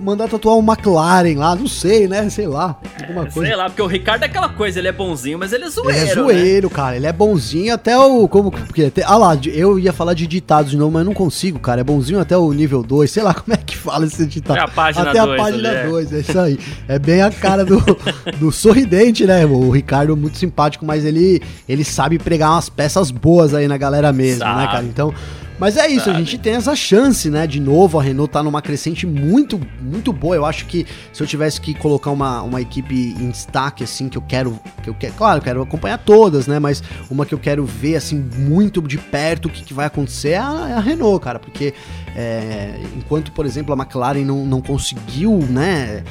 mandar 0.00 0.28
tatuar 0.28 0.56
um 0.56 0.62
McLaren 0.62 1.34
lá, 1.36 1.54
não 1.54 1.66
sei, 1.66 2.08
né? 2.08 2.28
Sei 2.28 2.46
lá, 2.46 2.78
alguma 3.00 3.26
coisa. 3.26 3.48
Sei 3.48 3.56
lá, 3.56 3.64
porque 3.66 3.82
o 3.82 3.86
Ricardo 3.86 4.22
é 4.22 4.26
aquela 4.26 4.48
coisa, 4.48 4.78
ele 4.78 4.88
é 4.88 4.92
bonzinho, 4.92 5.38
mas 5.38 5.52
ele 5.52 5.64
é 5.64 5.70
zoeiro. 5.70 5.98
Ele 5.98 6.10
é 6.10 6.14
zoeiro, 6.14 6.68
né? 6.68 6.74
cara, 6.74 6.96
ele 6.96 7.06
é 7.06 7.12
bonzinho 7.12 7.74
até 7.74 7.98
o. 7.98 8.26
Como, 8.28 8.50
porque, 8.50 8.84
até, 8.84 9.02
ah 9.04 9.16
lá, 9.16 9.38
eu 9.46 9.78
ia 9.78 9.92
falar 9.92 10.14
de 10.14 10.26
ditados 10.26 10.70
de 10.70 10.76
novo, 10.76 10.92
mas 10.92 11.04
não 11.04 11.14
consigo, 11.14 11.58
cara. 11.58 11.80
É 11.80 11.84
bonzinho 11.84 12.20
até 12.20 12.36
o 12.36 12.52
nível 12.52 12.82
2, 12.82 13.10
sei 13.10 13.22
lá 13.22 13.34
como 13.34 13.54
é 13.54 13.56
que 13.56 13.76
fala 13.76 14.06
esse 14.06 14.26
ditado. 14.26 14.58
É 14.58 14.62
a 14.62 14.68
página 14.68 15.10
até 15.10 15.20
dois, 15.22 15.40
a 15.40 15.44
página 15.44 15.84
2, 15.84 16.12
é. 16.12 16.16
é 16.16 16.20
isso 16.20 16.38
aí. 16.38 16.58
É 16.88 16.98
bem 16.98 17.22
a 17.22 17.30
cara 17.30 17.64
do, 17.64 17.82
do 18.38 18.52
sorridente, 18.52 19.26
né? 19.26 19.44
O 19.44 19.70
Ricardo 19.70 20.12
é 20.12 20.16
muito 20.16 20.38
simpático, 20.38 20.84
mas 20.84 21.04
ele, 21.04 21.42
ele 21.68 21.84
sabe 21.84 22.18
pregar 22.18 22.52
umas 22.52 22.68
peças 22.68 23.10
boas 23.10 23.54
aí 23.54 23.68
na 23.68 23.76
galera 23.76 24.12
mesmo, 24.12 24.44
né, 24.44 24.50
sabe. 24.50 24.60
né, 24.60 24.66
cara? 24.66 24.84
Então. 24.84 25.14
Mas 25.62 25.76
é 25.76 25.86
isso, 25.86 26.06
sabe? 26.06 26.16
a 26.16 26.18
gente 26.18 26.38
tem 26.38 26.54
essa 26.54 26.74
chance, 26.74 27.30
né? 27.30 27.46
De 27.46 27.60
novo, 27.60 27.96
a 27.96 28.02
Renault 28.02 28.32
tá 28.32 28.42
numa 28.42 28.60
crescente 28.60 29.06
muito, 29.06 29.60
muito 29.80 30.12
boa. 30.12 30.34
Eu 30.34 30.44
acho 30.44 30.66
que 30.66 30.84
se 31.12 31.22
eu 31.22 31.26
tivesse 31.26 31.60
que 31.60 31.72
colocar 31.72 32.10
uma, 32.10 32.42
uma 32.42 32.60
equipe 32.60 33.14
em 33.16 33.30
destaque, 33.30 33.84
assim, 33.84 34.08
que 34.08 34.18
eu 34.18 34.22
quero. 34.22 34.58
Que 34.82 34.90
eu 34.90 34.94
quero 34.94 35.14
claro, 35.14 35.38
eu 35.38 35.42
quero 35.42 35.62
acompanhar 35.62 35.98
todas, 35.98 36.48
né? 36.48 36.58
Mas 36.58 36.82
uma 37.08 37.24
que 37.24 37.32
eu 37.32 37.38
quero 37.38 37.64
ver, 37.64 37.94
assim, 37.94 38.18
muito 38.18 38.82
de 38.82 38.98
perto 38.98 39.46
o 39.46 39.48
que, 39.48 39.62
que 39.62 39.72
vai 39.72 39.86
acontecer 39.86 40.30
é 40.30 40.38
a, 40.38 40.66
é 40.70 40.72
a 40.72 40.80
Renault, 40.80 41.24
cara. 41.24 41.38
Porque 41.38 41.72
é, 42.16 42.80
enquanto, 42.96 43.30
por 43.30 43.46
exemplo, 43.46 43.72
a 43.72 43.76
McLaren 43.80 44.24
não, 44.24 44.44
não 44.44 44.60
conseguiu, 44.60 45.38
né? 45.48 46.02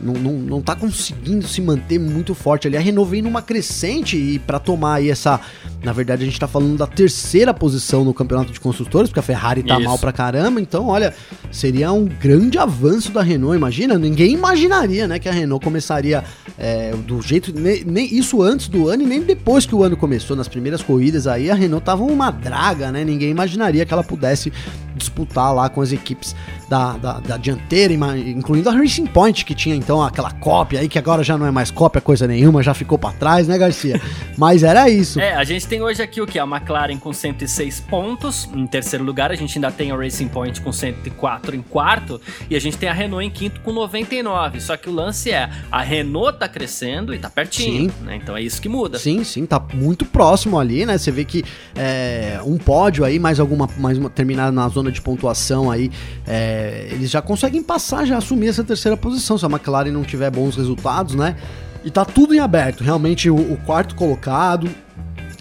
Não, 0.00 0.14
não, 0.14 0.32
não 0.32 0.62
tá 0.62 0.74
conseguindo 0.74 1.46
se 1.46 1.60
manter 1.60 1.98
muito 1.98 2.34
forte 2.34 2.66
ali. 2.66 2.76
A 2.76 2.80
Renault 2.80 3.10
vem 3.10 3.22
numa 3.22 3.42
crescente 3.42 4.16
e 4.16 4.38
para 4.38 4.58
tomar 4.58 4.94
aí 4.94 5.10
essa. 5.10 5.40
Na 5.82 5.92
verdade, 5.92 6.22
a 6.22 6.26
gente 6.26 6.38
tá 6.38 6.48
falando 6.48 6.76
da 6.76 6.86
terceira 6.86 7.54
posição 7.54 8.04
no 8.04 8.12
campeonato 8.12 8.52
de 8.52 8.60
construtores, 8.60 9.08
porque 9.08 9.20
a 9.20 9.22
Ferrari 9.22 9.62
tá 9.62 9.76
Isso. 9.76 9.84
mal 9.84 9.98
pra 9.98 10.12
caramba. 10.12 10.60
Então, 10.60 10.86
olha, 10.88 11.14
seria 11.50 11.92
um 11.92 12.04
grande 12.04 12.58
avanço 12.58 13.12
da 13.12 13.22
Renault. 13.22 13.56
Imagina, 13.56 13.98
ninguém 13.98 14.32
imaginaria, 14.32 15.06
né, 15.06 15.18
que 15.18 15.28
a 15.28 15.32
Renault 15.32 15.64
começaria 15.64 16.24
é, 16.58 16.92
do 16.92 17.22
jeito. 17.22 17.52
Nem, 17.58 17.84
nem, 17.84 18.14
isso 18.14 18.42
antes 18.42 18.68
do 18.68 18.88
ano 18.88 19.02
e 19.02 19.06
nem 19.06 19.22
depois 19.22 19.64
que 19.66 19.74
o 19.74 19.82
ano 19.82 19.96
começou. 19.96 20.36
Nas 20.36 20.48
primeiras 20.48 20.82
corridas 20.82 21.26
aí, 21.26 21.50
a 21.50 21.54
Renault 21.54 21.84
tava 21.84 22.02
uma 22.02 22.30
draga, 22.30 22.90
né? 22.90 23.04
Ninguém 23.04 23.30
imaginaria 23.30 23.84
que 23.86 23.92
ela 23.92 24.04
pudesse 24.04 24.52
disputar 24.96 25.54
lá 25.54 25.68
com 25.68 25.80
as 25.80 25.92
equipes 25.92 26.34
da, 26.68 26.96
da, 26.96 27.20
da, 27.20 27.36
dianteira, 27.36 27.92
incluindo 27.92 28.68
a 28.68 28.72
Racing 28.72 29.06
Point, 29.06 29.44
que 29.44 29.54
tinha 29.54 29.74
então 29.74 30.02
aquela 30.02 30.32
cópia 30.32 30.80
aí, 30.80 30.88
que 30.88 30.98
agora 30.98 31.22
já 31.22 31.38
não 31.38 31.46
é 31.46 31.50
mais 31.50 31.70
cópia 31.70 32.00
coisa 32.00 32.26
nenhuma, 32.26 32.62
já 32.62 32.74
ficou 32.74 32.98
para 32.98 33.12
trás, 33.12 33.46
né, 33.46 33.56
Garcia? 33.56 34.00
Mas 34.36 34.62
era 34.62 34.88
isso. 34.88 35.20
É, 35.20 35.34
a 35.34 35.44
gente 35.44 35.66
tem 35.66 35.80
hoje 35.80 36.02
aqui 36.02 36.20
o 36.20 36.26
que? 36.26 36.38
A 36.38 36.44
McLaren 36.44 36.98
com 36.98 37.12
106 37.12 37.80
pontos 37.80 38.48
em 38.54 38.66
terceiro 38.66 39.04
lugar, 39.04 39.30
a 39.30 39.36
gente 39.36 39.56
ainda 39.56 39.70
tem 39.70 39.90
a 39.92 39.96
Racing 39.96 40.28
Point 40.28 40.60
com 40.60 40.72
104 40.72 41.54
em 41.54 41.62
quarto, 41.62 42.20
e 42.50 42.56
a 42.56 42.60
gente 42.60 42.76
tem 42.76 42.88
a 42.88 42.92
Renault 42.92 43.24
em 43.24 43.30
quinto 43.30 43.60
com 43.60 43.72
99. 43.72 44.60
Só 44.60 44.76
que 44.76 44.88
o 44.88 44.92
lance 44.92 45.30
é, 45.30 45.48
a 45.70 45.82
Renault 45.82 46.38
tá 46.38 46.48
crescendo 46.48 47.14
e 47.14 47.18
tá 47.18 47.30
pertinho, 47.30 47.90
sim. 47.90 48.04
né? 48.04 48.16
Então 48.16 48.36
é 48.36 48.42
isso 48.42 48.60
que 48.60 48.68
muda. 48.68 48.98
Sim, 48.98 49.22
sim, 49.22 49.46
tá 49.46 49.62
muito 49.74 50.04
próximo 50.04 50.58
ali, 50.58 50.84
né? 50.84 50.98
Você 50.98 51.10
vê 51.10 51.24
que 51.24 51.44
é, 51.74 52.40
um 52.44 52.58
pódio 52.58 53.04
aí, 53.04 53.18
mais 53.18 53.38
alguma, 53.38 53.68
mais 53.78 53.98
uma 53.98 54.10
terminada 54.10 54.50
na 54.50 54.68
zona 54.68 54.85
de 54.90 55.00
pontuação 55.00 55.70
aí, 55.70 55.90
é, 56.26 56.88
eles 56.90 57.10
já 57.10 57.22
conseguem 57.22 57.62
passar, 57.62 58.06
já 58.06 58.18
assumir 58.18 58.48
essa 58.48 58.64
terceira 58.64 58.96
posição, 58.96 59.36
se 59.36 59.44
a 59.44 59.48
McLaren 59.48 59.90
não 59.90 60.02
tiver 60.02 60.30
bons 60.30 60.56
resultados, 60.56 61.14
né? 61.14 61.36
E 61.84 61.90
tá 61.90 62.04
tudo 62.04 62.34
em 62.34 62.40
aberto. 62.40 62.82
Realmente, 62.82 63.30
o, 63.30 63.36
o 63.36 63.56
quarto 63.64 63.94
colocado, 63.94 64.68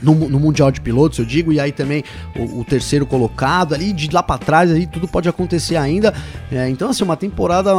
no, 0.05 0.29
no, 0.29 0.39
Mundial 0.39 0.71
de 0.71 0.79
Pilotos, 0.79 1.17
eu 1.17 1.25
digo, 1.25 1.51
e 1.51 1.59
aí 1.59 1.71
também 1.71 2.03
o, 2.37 2.59
o 2.59 2.63
terceiro 2.63 3.05
colocado 3.05 3.73
ali, 3.73 3.91
de 3.91 4.09
lá 4.13 4.21
para 4.21 4.37
trás, 4.37 4.71
aí 4.71 4.85
tudo 4.85 5.07
pode 5.07 5.27
acontecer 5.27 5.75
ainda. 5.75 6.13
É, 6.51 6.69
então, 6.69 6.89
assim, 6.89 7.03
uma 7.03 7.17
temporada, 7.17 7.71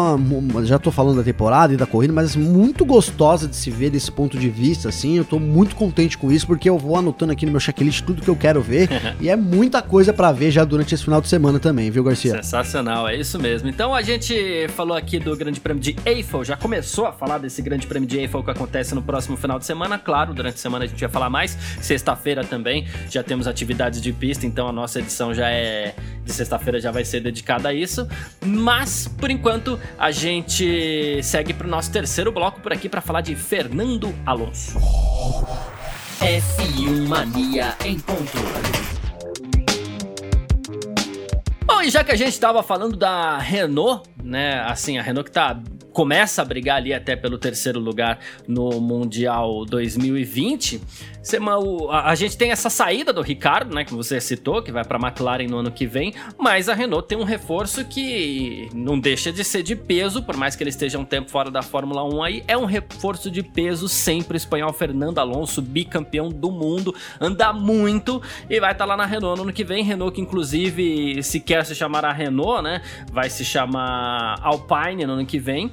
já 0.64 0.78
tô 0.78 0.90
falando 0.90 1.18
da 1.18 1.22
temporada 1.22 1.72
e 1.72 1.76
da 1.76 1.86
corrida, 1.86 2.12
mas 2.12 2.30
assim, 2.30 2.40
muito 2.40 2.84
gostosa 2.84 3.46
de 3.46 3.54
se 3.54 3.70
ver 3.70 3.90
desse 3.90 4.10
ponto 4.10 4.38
de 4.38 4.48
vista, 4.48 4.88
assim, 4.88 5.16
eu 5.16 5.24
tô 5.24 5.38
muito 5.38 5.76
contente 5.76 6.18
com 6.18 6.32
isso, 6.32 6.46
porque 6.46 6.68
eu 6.68 6.76
vou 6.76 6.96
anotando 6.96 7.32
aqui 7.32 7.46
no 7.46 7.52
meu 7.52 7.60
checklist 7.60 8.04
tudo 8.04 8.22
que 8.22 8.28
eu 8.28 8.36
quero 8.36 8.60
ver, 8.60 8.88
e 9.20 9.28
é 9.28 9.36
muita 9.36 9.80
coisa 9.80 10.12
para 10.12 10.32
ver 10.32 10.50
já 10.50 10.64
durante 10.64 10.94
esse 10.94 11.04
final 11.04 11.20
de 11.20 11.28
semana 11.28 11.58
também, 11.58 11.90
viu, 11.90 12.02
Garcia? 12.02 12.42
Sensacional, 12.42 13.06
é 13.08 13.16
isso 13.16 13.38
mesmo. 13.38 13.68
Então, 13.68 13.94
a 13.94 14.02
gente 14.02 14.66
falou 14.68 14.96
aqui 14.96 15.18
do 15.18 15.36
Grande 15.36 15.60
Prêmio 15.60 15.82
de 15.82 15.96
Eiffel, 16.04 16.44
já 16.44 16.56
começou 16.56 17.06
a 17.06 17.12
falar 17.12 17.38
desse 17.38 17.62
Grande 17.62 17.86
Prêmio 17.86 18.08
de 18.08 18.18
Eiffel 18.18 18.42
que 18.42 18.50
acontece 18.50 18.94
no 18.94 19.02
próximo 19.02 19.36
final 19.36 19.58
de 19.58 19.66
semana, 19.66 19.98
claro, 19.98 20.34
durante 20.34 20.54
a 20.54 20.58
semana 20.58 20.84
a 20.84 20.88
gente 20.88 21.00
vai 21.00 21.08
falar 21.08 21.30
mais, 21.30 21.56
sexta 21.80 22.15
sexta-feira 22.16 22.42
também 22.42 22.86
já 23.10 23.22
temos 23.22 23.46
atividades 23.46 24.00
de 24.00 24.12
pista, 24.12 24.46
então 24.46 24.66
a 24.68 24.72
nossa 24.72 24.98
edição 24.98 25.34
já 25.34 25.48
é 25.50 25.94
de 26.24 26.32
sexta-feira 26.32 26.80
já 26.80 26.90
vai 26.90 27.04
ser 27.04 27.20
dedicada 27.20 27.68
a 27.68 27.74
isso. 27.74 28.08
Mas 28.44 29.06
por 29.06 29.30
enquanto 29.30 29.78
a 29.98 30.10
gente 30.10 31.22
segue 31.22 31.52
para 31.52 31.66
o 31.66 31.70
nosso 31.70 31.92
terceiro 31.92 32.32
bloco 32.32 32.60
por 32.60 32.72
aqui 32.72 32.88
para 32.88 33.00
falar 33.00 33.20
de 33.20 33.36
Fernando 33.36 34.14
Alonso. 34.24 34.78
F1 36.20 37.06
Mania 37.06 37.76
em 37.84 38.00
ponto. 38.00 38.38
Bom, 41.66 41.82
e 41.82 41.90
já 41.90 42.02
que 42.02 42.12
a 42.12 42.16
gente 42.16 42.28
estava 42.28 42.62
falando 42.62 42.96
da 42.96 43.38
Renault, 43.38 44.08
né? 44.22 44.60
Assim, 44.60 44.98
a 44.98 45.02
Renault 45.02 45.28
que 45.28 45.34
tá 45.34 45.60
começa 45.96 46.42
a 46.42 46.44
brigar 46.44 46.76
ali 46.76 46.92
até 46.92 47.16
pelo 47.16 47.38
terceiro 47.38 47.80
lugar 47.80 48.18
no 48.46 48.82
Mundial 48.82 49.64
2020. 49.64 50.78
A 51.90 52.14
gente 52.14 52.36
tem 52.36 52.50
essa 52.50 52.68
saída 52.68 53.14
do 53.14 53.22
Ricardo, 53.22 53.74
né, 53.74 53.82
que 53.82 53.94
você 53.94 54.20
citou, 54.20 54.62
que 54.62 54.70
vai 54.70 54.84
para 54.84 54.98
a 54.98 55.08
McLaren 55.08 55.46
no 55.48 55.56
ano 55.56 55.72
que 55.72 55.86
vem, 55.86 56.12
mas 56.38 56.68
a 56.68 56.74
Renault 56.74 57.08
tem 57.08 57.16
um 57.16 57.24
reforço 57.24 57.82
que 57.86 58.68
não 58.74 59.00
deixa 59.00 59.32
de 59.32 59.42
ser 59.42 59.62
de 59.62 59.74
peso, 59.74 60.22
por 60.22 60.36
mais 60.36 60.54
que 60.54 60.62
ele 60.62 60.68
esteja 60.68 60.98
um 60.98 61.04
tempo 61.04 61.30
fora 61.30 61.50
da 61.50 61.62
Fórmula 61.62 62.04
1 62.04 62.22
aí, 62.22 62.44
é 62.46 62.58
um 62.58 62.66
reforço 62.66 63.30
de 63.30 63.42
peso 63.42 63.88
sempre. 63.88 64.36
O 64.36 64.38
espanhol 64.38 64.72
Fernando 64.74 65.18
Alonso, 65.18 65.62
bicampeão 65.62 66.28
do 66.28 66.52
mundo, 66.52 66.94
anda 67.18 67.54
muito 67.54 68.22
e 68.50 68.60
vai 68.60 68.72
estar 68.72 68.84
tá 68.84 68.90
lá 68.90 68.98
na 68.98 69.06
Renault 69.06 69.38
no 69.38 69.44
ano 69.44 69.52
que 69.52 69.64
vem, 69.64 69.82
Renault 69.82 70.14
que 70.14 70.20
inclusive 70.20 71.22
se 71.22 71.40
quer 71.40 71.64
se 71.64 71.74
chamar 71.74 72.04
a 72.04 72.12
Renault, 72.12 72.62
né, 72.62 72.82
vai 73.10 73.30
se 73.30 73.46
chamar 73.46 74.38
Alpine 74.42 75.06
no 75.06 75.14
ano 75.14 75.24
que 75.24 75.38
vem, 75.38 75.72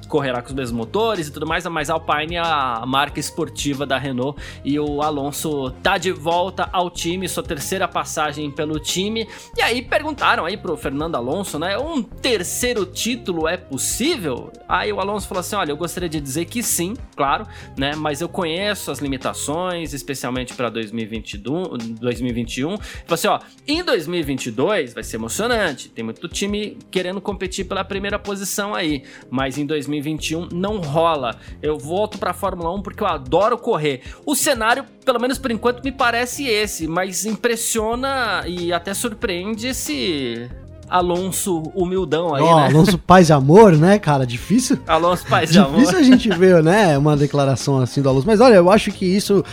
correrá 0.11 0.41
com 0.41 0.49
os 0.49 0.53
mesmos 0.53 0.77
motores 0.77 1.29
e 1.29 1.31
tudo 1.31 1.47
mais, 1.47 1.65
mas 1.67 1.89
Alpine 1.89 2.35
é 2.35 2.39
a 2.39 2.83
marca 2.85 3.17
esportiva 3.17 3.85
da 3.85 3.97
Renault 3.97 4.39
e 4.63 4.77
o 4.77 5.01
Alonso 5.01 5.71
tá 5.81 5.97
de 5.97 6.11
volta 6.11 6.69
ao 6.73 6.89
time, 6.91 7.29
sua 7.29 7.41
terceira 7.41 7.87
passagem 7.87 8.51
pelo 8.51 8.77
time. 8.77 9.25
E 9.57 9.61
aí 9.61 9.81
perguntaram 9.81 10.45
aí 10.45 10.57
pro 10.57 10.75
Fernando 10.75 11.15
Alonso, 11.15 11.57
né, 11.57 11.77
um 11.77 12.03
terceiro 12.03 12.85
título 12.85 13.47
é 13.47 13.55
possível? 13.55 14.51
Aí 14.67 14.91
o 14.91 14.99
Alonso 14.99 15.29
falou 15.29 15.39
assim: 15.39 15.55
"Olha, 15.55 15.71
eu 15.71 15.77
gostaria 15.77 16.09
de 16.09 16.19
dizer 16.19 16.43
que 16.45 16.61
sim, 16.61 16.93
claro, 17.15 17.47
né, 17.77 17.95
mas 17.95 18.19
eu 18.19 18.27
conheço 18.27 18.91
as 18.91 18.99
limitações, 18.99 19.93
especialmente 19.93 20.53
para 20.53 20.69
2021, 20.69 21.77
2021. 22.01 22.77
Falou 22.77 22.81
assim, 23.11 23.27
ó, 23.27 23.39
em 23.65 23.81
2022 23.81 24.93
vai 24.93 25.03
ser 25.03 25.15
emocionante, 25.15 25.87
tem 25.87 26.03
muito 26.03 26.27
time 26.27 26.77
querendo 26.91 27.21
competir 27.21 27.65
pela 27.65 27.85
primeira 27.85 28.19
posição 28.19 28.75
aí, 28.75 29.03
mas 29.29 29.57
em 29.57 29.65
2022 29.65 30.00
2021 30.01 30.49
não 30.51 30.77
rola. 30.79 31.37
Eu 31.61 31.77
volto 31.77 32.17
para 32.17 32.31
a 32.31 32.33
Fórmula 32.33 32.73
1 32.75 32.81
porque 32.81 33.03
eu 33.03 33.07
adoro 33.07 33.57
correr. 33.57 34.01
O 34.25 34.35
cenário, 34.35 34.83
pelo 35.05 35.19
menos 35.19 35.37
por 35.37 35.51
enquanto, 35.51 35.83
me 35.83 35.91
parece 35.91 36.45
esse, 36.47 36.87
mas 36.87 37.25
impressiona 37.25 38.43
e 38.45 38.73
até 38.73 38.93
surpreende 38.93 39.67
esse 39.67 40.49
Alonso 40.89 41.61
humildão 41.73 42.35
aí, 42.35 42.43
oh, 42.43 42.55
né? 42.57 42.65
Alonso 42.67 42.97
Paz 42.99 43.29
e 43.29 43.33
Amor, 43.33 43.77
né, 43.77 43.97
cara? 43.97 44.25
Difícil. 44.25 44.77
Alonso 44.85 45.25
Paz 45.25 45.53
e 45.53 45.57
Amor. 45.57 45.79
Difícil 45.79 45.99
a 45.99 46.03
gente 46.03 46.29
ver, 46.29 46.61
né, 46.61 46.97
uma 46.97 47.15
declaração 47.15 47.79
assim 47.79 48.01
do 48.01 48.09
Alonso. 48.09 48.27
Mas 48.27 48.41
olha, 48.41 48.55
eu 48.55 48.69
acho 48.69 48.91
que 48.91 49.05
isso 49.05 49.43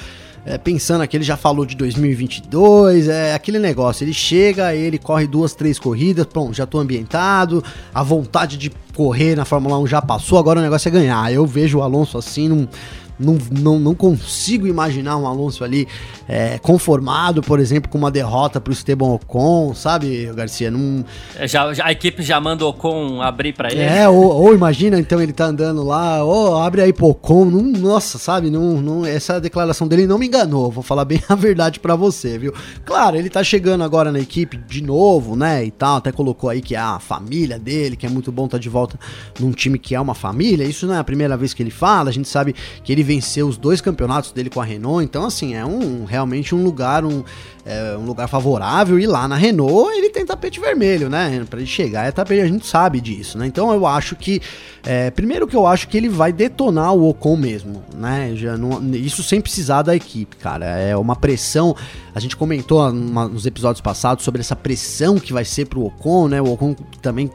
é, 0.48 0.56
pensando 0.56 1.02
aqui, 1.02 1.14
ele 1.14 1.24
já 1.24 1.37
falou 1.37 1.66
de 1.66 1.76
2022, 1.76 3.06
é 3.08 3.34
aquele 3.34 3.58
negócio, 3.58 4.02
ele 4.02 4.14
chega, 4.14 4.74
ele 4.74 4.98
corre 4.98 5.26
duas, 5.26 5.54
três 5.54 5.78
corridas, 5.78 6.24
pronto, 6.24 6.54
já 6.54 6.64
tô 6.64 6.78
ambientado, 6.78 7.62
a 7.92 8.02
vontade 8.02 8.56
de 8.56 8.72
correr 8.94 9.37
na 9.37 9.44
Fórmula 9.44 9.78
1 9.78 9.87
já 9.87 10.00
passou, 10.00 10.38
agora 10.38 10.58
o 10.58 10.62
negócio 10.62 10.88
é 10.88 10.90
ganhar. 10.90 11.30
Eu 11.30 11.46
vejo 11.46 11.78
o 11.78 11.82
Alonso 11.82 12.16
assim, 12.16 12.48
num, 12.48 12.66
não, 13.18 13.38
não, 13.50 13.78
não 13.78 13.94
consigo 13.94 14.66
imaginar 14.66 15.16
um 15.16 15.26
Alonso 15.26 15.64
ali 15.64 15.88
é, 16.28 16.59
conformado, 16.59 17.42
por 17.42 17.59
exemplo, 17.59 17.90
com 17.90 17.98
uma 17.98 18.11
derrota 18.11 18.61
pro 18.61 18.72
Esteban 18.72 19.07
Ocon, 19.07 19.74
sabe, 19.74 20.31
Garcia? 20.35 20.70
Não... 20.70 21.04
É, 21.37 21.48
já, 21.48 21.72
já, 21.72 21.87
a 21.87 21.92
equipe 21.92 22.22
já 22.22 22.40
manda 22.40 22.64
o 22.64 22.68
Ocon 22.68 23.20
abrir 23.22 23.52
para 23.54 23.72
ele. 23.72 23.81
É, 23.81 24.09
ou, 24.09 24.24
ou, 24.24 24.54
imagina, 24.54 24.98
então, 24.98 25.20
ele 25.20 25.33
tá 25.33 25.46
andando 25.46 25.83
lá, 25.83 26.22
ou 26.22 26.57
abre 26.59 26.83
aí 26.83 26.92
pro 26.92 27.09
Ocon, 27.09 27.46
não, 27.46 27.62
nossa, 27.62 28.18
sabe? 28.18 28.50
Não, 28.50 28.81
não, 28.81 29.04
essa 29.04 29.40
declaração 29.40 29.88
dele 29.88 30.07
não 30.07 30.18
me 30.18 30.26
enganou, 30.26 30.70
vou 30.70 30.83
falar 30.83 31.04
bem 31.04 31.22
a 31.28 31.35
verdade 31.35 31.81
para 31.81 31.96
você, 31.96 32.38
viu? 32.38 32.52
Claro, 32.85 33.16
ele 33.16 33.31
tá 33.31 33.42
chegando 33.42 33.83
agora 33.83 34.12
na 34.12 34.20
equipe 34.20 34.57
de 34.57 34.83
novo, 34.83 35.35
né, 35.35 35.64
e 35.64 35.70
tal, 35.70 35.96
até 35.96 36.12
colocou 36.12 36.50
aí 36.50 36.61
que 36.61 36.74
é 36.74 36.78
a 36.78 36.98
família 36.98 37.59
dele, 37.59 37.96
que 37.96 38.07
é 38.07 38.09
muito 38.09 38.31
bom 38.31 38.44
estar 38.44 38.59
tá 38.59 38.61
de 38.61 38.68
volta 38.68 38.98
num 39.40 39.52
time 39.52 39.78
que 39.78 39.94
é 39.94 40.00
uma 40.00 40.14
família, 40.14 40.64
isso 40.64 40.87
não 40.87 40.94
é 40.94 40.98
a 40.98 41.04
primeira 41.04 41.37
vez 41.37 41.54
que 41.54 41.62
ele 41.62 41.70
fala, 41.70 42.11
a 42.11 42.12
gente 42.12 42.28
sabe 42.28 42.54
que 42.85 42.92
ele 42.92 43.02
venceu 43.09 43.49
os 43.49 43.57
dois 43.57 43.81
campeonatos 43.81 44.33
dele 44.33 44.51
com 44.51 44.61
a 44.61 44.64
Renault, 44.64 45.03
então 45.03 45.25
assim, 45.25 45.55
é 45.55 45.64
um 45.64 46.05
realmente 46.05 46.55
um 46.55 46.62
lugar 46.62 47.07
um, 47.07 47.25
é, 47.64 47.97
um 47.97 48.05
lugar 48.05 48.29
favorável 48.29 48.99
e 48.99 49.07
lá 49.07 49.27
na 49.27 49.35
Renault 49.35 49.90
ele 49.97 50.11
tem 50.11 50.27
tapete 50.27 50.61
vermelho, 50.61 51.09
né? 51.09 51.42
Para 51.49 51.59
ele 51.59 51.66
chegar 51.66 52.07
é 52.07 52.12
tapete, 52.12 52.42
a 52.42 52.47
gente 52.47 52.66
sabe 52.66 53.01
disso, 53.01 53.38
né? 53.38 53.47
Então 53.47 53.73
eu 53.73 53.87
acho 53.87 54.14
que 54.14 54.42
é, 54.85 55.11
primeiro 55.11 55.47
que 55.47 55.57
eu 55.57 55.66
acho 55.66 55.88
que 55.88 55.97
ele 55.97 56.11
vai 56.11 56.35
detonar 56.35 56.92
o 56.92 57.09
Ocon 57.09 57.35
mesmo, 57.35 57.83
né? 57.94 58.33
Já 58.35 58.59
não, 58.59 58.79
isso 58.94 59.23
sem 59.23 59.40
precisar 59.40 59.81
da 59.81 59.97
equipe, 59.97 60.37
cara. 60.37 60.66
É 60.66 60.94
uma 60.94 61.16
pressão. 61.16 61.75
A 62.14 62.21
gente 62.21 62.37
comentou 62.37 62.92
numa, 62.92 63.27
nos 63.27 63.47
episódios 63.47 63.81
passados 63.81 64.23
sobre 64.23 64.42
essa 64.42 64.55
pressão 64.55 65.18
que 65.18 65.33
vai 65.33 65.47
ser 65.47 65.64
pro 65.66 65.83
Ocon, 65.83 66.29
né? 66.29 66.42
O 66.42 66.53
Ocon 66.53 66.77
também 67.01 67.31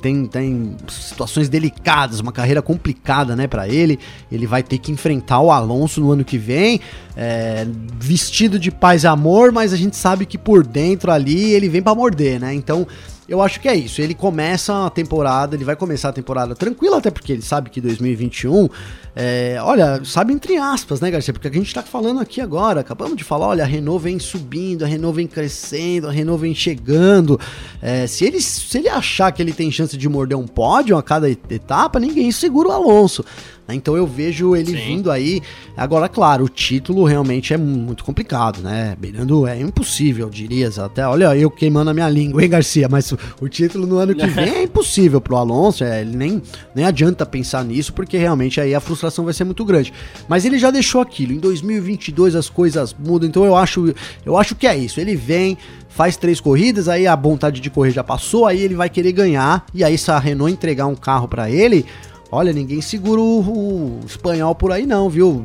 tem, 0.00 0.26
tem 0.26 0.76
situações 0.88 1.48
delicadas, 1.48 2.20
uma 2.20 2.32
carreira 2.32 2.62
complicada, 2.62 3.34
né, 3.34 3.46
para 3.46 3.68
ele. 3.68 3.98
Ele 4.30 4.46
vai 4.46 4.62
ter 4.62 4.78
que 4.78 4.92
enfrentar 4.92 5.40
o 5.40 5.50
Alonso 5.50 6.00
no 6.00 6.12
ano 6.12 6.24
que 6.24 6.38
vem, 6.38 6.80
é, 7.16 7.66
vestido 7.98 8.58
de 8.58 8.70
paz 8.70 9.04
e 9.04 9.06
amor, 9.06 9.52
mas 9.52 9.72
a 9.72 9.76
gente 9.76 9.96
sabe 9.96 10.26
que 10.26 10.38
por 10.38 10.66
dentro 10.66 11.10
ali 11.10 11.52
ele 11.52 11.68
vem 11.68 11.82
para 11.82 11.94
morder, 11.94 12.40
né? 12.40 12.54
Então 12.54 12.86
eu 13.28 13.42
acho 13.42 13.60
que 13.60 13.68
é 13.68 13.74
isso. 13.74 14.00
Ele 14.00 14.14
começa 14.14 14.86
a 14.86 14.90
temporada, 14.90 15.56
ele 15.56 15.64
vai 15.64 15.74
começar 15.74 16.10
a 16.10 16.12
temporada 16.12 16.54
tranquilo, 16.54 16.94
até 16.94 17.10
porque 17.10 17.32
ele 17.32 17.42
sabe 17.42 17.70
que 17.70 17.80
2021, 17.80 18.68
é, 19.14 19.58
olha, 19.60 20.00
sabe 20.04 20.32
entre 20.32 20.56
aspas, 20.56 21.00
né, 21.00 21.10
Garcia? 21.10 21.32
Porque 21.32 21.48
a 21.48 21.52
gente 21.52 21.74
tá 21.74 21.82
falando 21.82 22.20
aqui 22.20 22.40
agora, 22.40 22.80
acabamos 22.80 23.16
de 23.16 23.24
falar, 23.24 23.48
olha, 23.48 23.64
a 23.64 23.66
Renault 23.66 24.02
vem 24.02 24.18
subindo, 24.18 24.84
a 24.84 24.86
Renault 24.86 25.16
vem 25.16 25.26
crescendo, 25.26 26.08
a 26.08 26.12
Renault 26.12 26.40
vem 26.40 26.54
chegando. 26.54 27.38
É, 27.82 28.06
se, 28.06 28.24
ele, 28.24 28.40
se 28.40 28.78
ele 28.78 28.88
achar 28.88 29.32
que 29.32 29.42
ele 29.42 29.52
tem 29.52 29.70
chance 29.70 29.96
de 29.96 30.08
morder 30.08 30.38
um 30.38 30.46
pódio 30.46 30.96
a 30.96 31.02
cada 31.02 31.28
etapa, 31.28 31.98
ninguém 31.98 32.30
segura 32.30 32.68
o 32.68 32.72
Alonso. 32.72 33.24
Né? 33.66 33.74
Então 33.74 33.96
eu 33.96 34.06
vejo 34.06 34.54
ele 34.54 34.72
Sim. 34.72 34.86
vindo 34.86 35.10
aí. 35.10 35.40
Agora, 35.76 36.08
claro, 36.08 36.44
o 36.44 36.48
título 36.48 37.04
realmente 37.04 37.52
é 37.52 37.56
muito 37.56 38.04
complicado, 38.04 38.62
né? 38.62 38.96
Beirando 38.98 39.46
é 39.46 39.60
impossível, 39.60 40.30
diria 40.30 40.70
até. 40.78 41.06
Olha, 41.06 41.36
eu 41.36 41.50
queimando 41.50 41.90
a 41.90 41.94
minha 41.94 42.08
língua, 42.08 42.42
hein, 42.42 42.48
Garcia? 42.48 42.88
Mas 42.88 43.12
o 43.40 43.48
título 43.48 43.86
no 43.86 43.98
ano 43.98 44.14
que 44.14 44.26
vem 44.26 44.48
é 44.48 44.62
impossível 44.64 45.20
pro 45.20 45.36
Alonso. 45.36 45.84
É, 45.84 46.00
ele 46.00 46.16
nem, 46.16 46.42
nem 46.74 46.84
adianta 46.84 47.26
pensar 47.26 47.64
nisso, 47.64 47.92
porque 47.92 48.16
realmente 48.16 48.60
aí 48.60 48.74
a 48.74 48.80
frustração 48.80 49.24
vai 49.24 49.34
ser 49.34 49.44
muito 49.44 49.64
grande. 49.64 49.92
Mas 50.28 50.44
ele 50.44 50.58
já 50.58 50.70
deixou 50.70 51.00
aquilo. 51.00 51.32
Em 51.32 51.38
2022 51.38 52.34
as 52.34 52.48
coisas 52.48 52.94
mudam. 52.98 53.28
Então 53.28 53.44
eu 53.44 53.56
acho, 53.56 53.94
eu 54.24 54.36
acho 54.36 54.54
que 54.54 54.66
é 54.66 54.76
isso. 54.76 55.00
Ele 55.00 55.16
vem, 55.16 55.58
faz 55.88 56.16
três 56.16 56.40
corridas, 56.40 56.88
aí 56.88 57.06
a 57.06 57.16
vontade 57.16 57.60
de 57.60 57.70
correr 57.70 57.90
já 57.90 58.04
passou, 58.04 58.46
aí 58.46 58.60
ele 58.60 58.74
vai 58.74 58.88
querer 58.88 59.12
ganhar. 59.12 59.64
E 59.74 59.82
aí, 59.82 59.96
se 59.96 60.10
a 60.10 60.18
Renault 60.18 60.52
entregar 60.52 60.86
um 60.86 60.94
carro 60.94 61.26
para 61.26 61.50
ele 61.50 61.84
Olha, 62.30 62.52
ninguém 62.52 62.80
segura 62.80 63.20
o, 63.20 63.40
o, 63.40 64.00
espanhol 64.04 64.54
por 64.54 64.72
aí 64.72 64.86
não, 64.86 65.08
viu? 65.08 65.44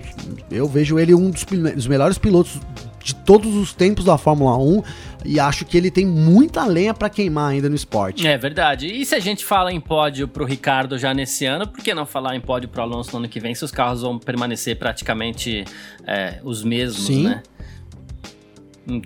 Eu 0.50 0.68
vejo 0.68 0.98
ele 0.98 1.14
um 1.14 1.30
dos, 1.30 1.44
dos 1.44 1.88
melhores 1.88 2.18
pilotos 2.18 2.60
de 3.04 3.16
todos 3.16 3.56
os 3.56 3.74
tempos 3.74 4.06
da 4.06 4.18
Fórmula 4.18 4.58
1 4.58 4.84
e 5.26 5.40
acho 5.40 5.66
que 5.66 5.78
ele 5.78 5.92
tem 5.92 6.06
muita 6.06 6.66
lenha 6.66 6.94
para 6.94 7.10
queimar 7.10 7.52
ainda 7.52 7.70
no 7.70 7.76
esporte. 7.76 8.26
É 8.28 8.38
verdade. 8.38 8.88
E 8.88 9.06
se 9.06 9.16
a 9.16 9.20
gente 9.20 9.46
fala 9.46 9.72
em 9.72 9.80
pódio 9.80 10.28
pro 10.28 10.46
Ricardo 10.46 10.98
já 10.98 11.14
nesse 11.14 11.46
ano, 11.46 11.68
por 11.68 11.84
que 11.84 11.94
não 11.94 12.06
falar 12.06 12.36
em 12.36 12.42
pódio 12.42 12.70
pro 12.70 12.82
Alonso 12.82 13.12
no 13.14 13.20
ano 13.20 13.30
que 13.30 13.40
vem, 13.40 13.54
se 13.54 13.64
os 13.64 13.72
carros 13.72 14.02
vão 14.02 14.18
permanecer 14.18 14.78
praticamente 14.78 15.64
é, 16.06 16.40
os 16.44 16.64
mesmos, 16.64 17.06
Sim. 17.06 17.24
né? 17.24 17.44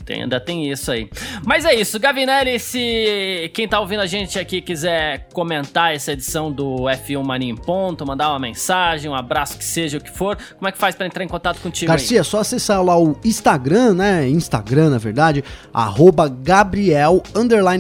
Tem, 0.05 0.23
ainda 0.23 0.39
tem 0.39 0.71
isso 0.71 0.89
aí. 0.89 1.09
Mas 1.43 1.65
é 1.65 1.75
isso, 1.75 1.99
Gavinelli, 1.99 2.59
se 2.59 3.51
quem 3.53 3.67
tá 3.67 3.79
ouvindo 3.79 3.99
a 3.99 4.05
gente 4.05 4.39
aqui 4.39 4.61
quiser 4.61 5.27
comentar 5.33 5.93
essa 5.93 6.13
edição 6.13 6.49
do 6.51 6.83
F1 6.83 7.21
Mania 7.23 7.51
em 7.51 7.55
Ponto, 7.55 8.05
mandar 8.05 8.29
uma 8.29 8.39
mensagem, 8.39 9.11
um 9.11 9.15
abraço, 9.15 9.57
que 9.57 9.65
seja 9.65 9.97
o 9.97 10.01
que 10.01 10.09
for, 10.09 10.37
como 10.57 10.67
é 10.69 10.71
que 10.71 10.77
faz 10.77 10.95
para 10.95 11.05
entrar 11.05 11.23
em 11.23 11.27
contato 11.27 11.59
contigo 11.59 11.89
Garcia, 11.89 12.21
aí? 12.21 12.25
só 12.25 12.39
acessar 12.39 12.81
lá 12.81 12.97
o 12.97 13.17
Instagram, 13.23 13.93
né? 13.95 14.29
Instagram, 14.29 14.91
na 14.91 14.97
verdade, 14.97 15.43
arroba 15.73 16.29
Gabriel, 16.29 17.21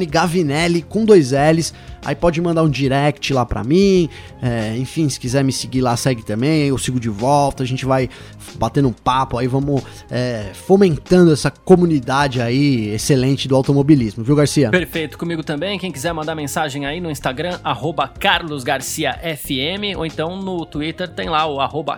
Gavinelli, 0.09 0.81
com 0.81 1.05
dois 1.05 1.31
L's. 1.31 1.73
Aí 2.05 2.15
pode 2.15 2.39
mandar 2.39 2.63
um 2.63 2.69
direct 2.69 3.33
lá 3.33 3.45
pra 3.45 3.63
mim. 3.63 4.07
É, 4.41 4.77
enfim, 4.77 5.09
se 5.09 5.19
quiser 5.19 5.43
me 5.43 5.51
seguir 5.51 5.81
lá, 5.81 5.97
segue 5.97 6.23
também. 6.23 6.67
Eu 6.67 6.77
sigo 6.77 6.99
de 6.99 7.09
volta. 7.09 7.63
A 7.63 7.65
gente 7.65 7.85
vai 7.85 8.09
batendo 8.57 8.87
um 8.87 8.93
papo 8.93 9.37
aí, 9.37 9.47
vamos 9.47 9.83
é, 10.09 10.51
fomentando 10.53 11.33
essa 11.33 11.49
comunidade 11.49 12.41
aí 12.41 12.89
excelente 12.89 13.47
do 13.47 13.55
automobilismo, 13.55 14.23
viu, 14.23 14.35
Garcia? 14.35 14.69
Perfeito, 14.69 15.17
comigo 15.17 15.43
também. 15.43 15.79
Quem 15.79 15.91
quiser 15.91 16.13
mandar 16.13 16.35
mensagem 16.35 16.85
aí 16.85 17.01
no 17.01 17.09
Instagram, 17.09 17.59
carlosgarciafm, 18.19 19.97
ou 19.97 20.05
então 20.05 20.37
no 20.37 20.65
Twitter 20.65 21.07
tem 21.07 21.29
lá 21.29 21.45
o 21.45 21.57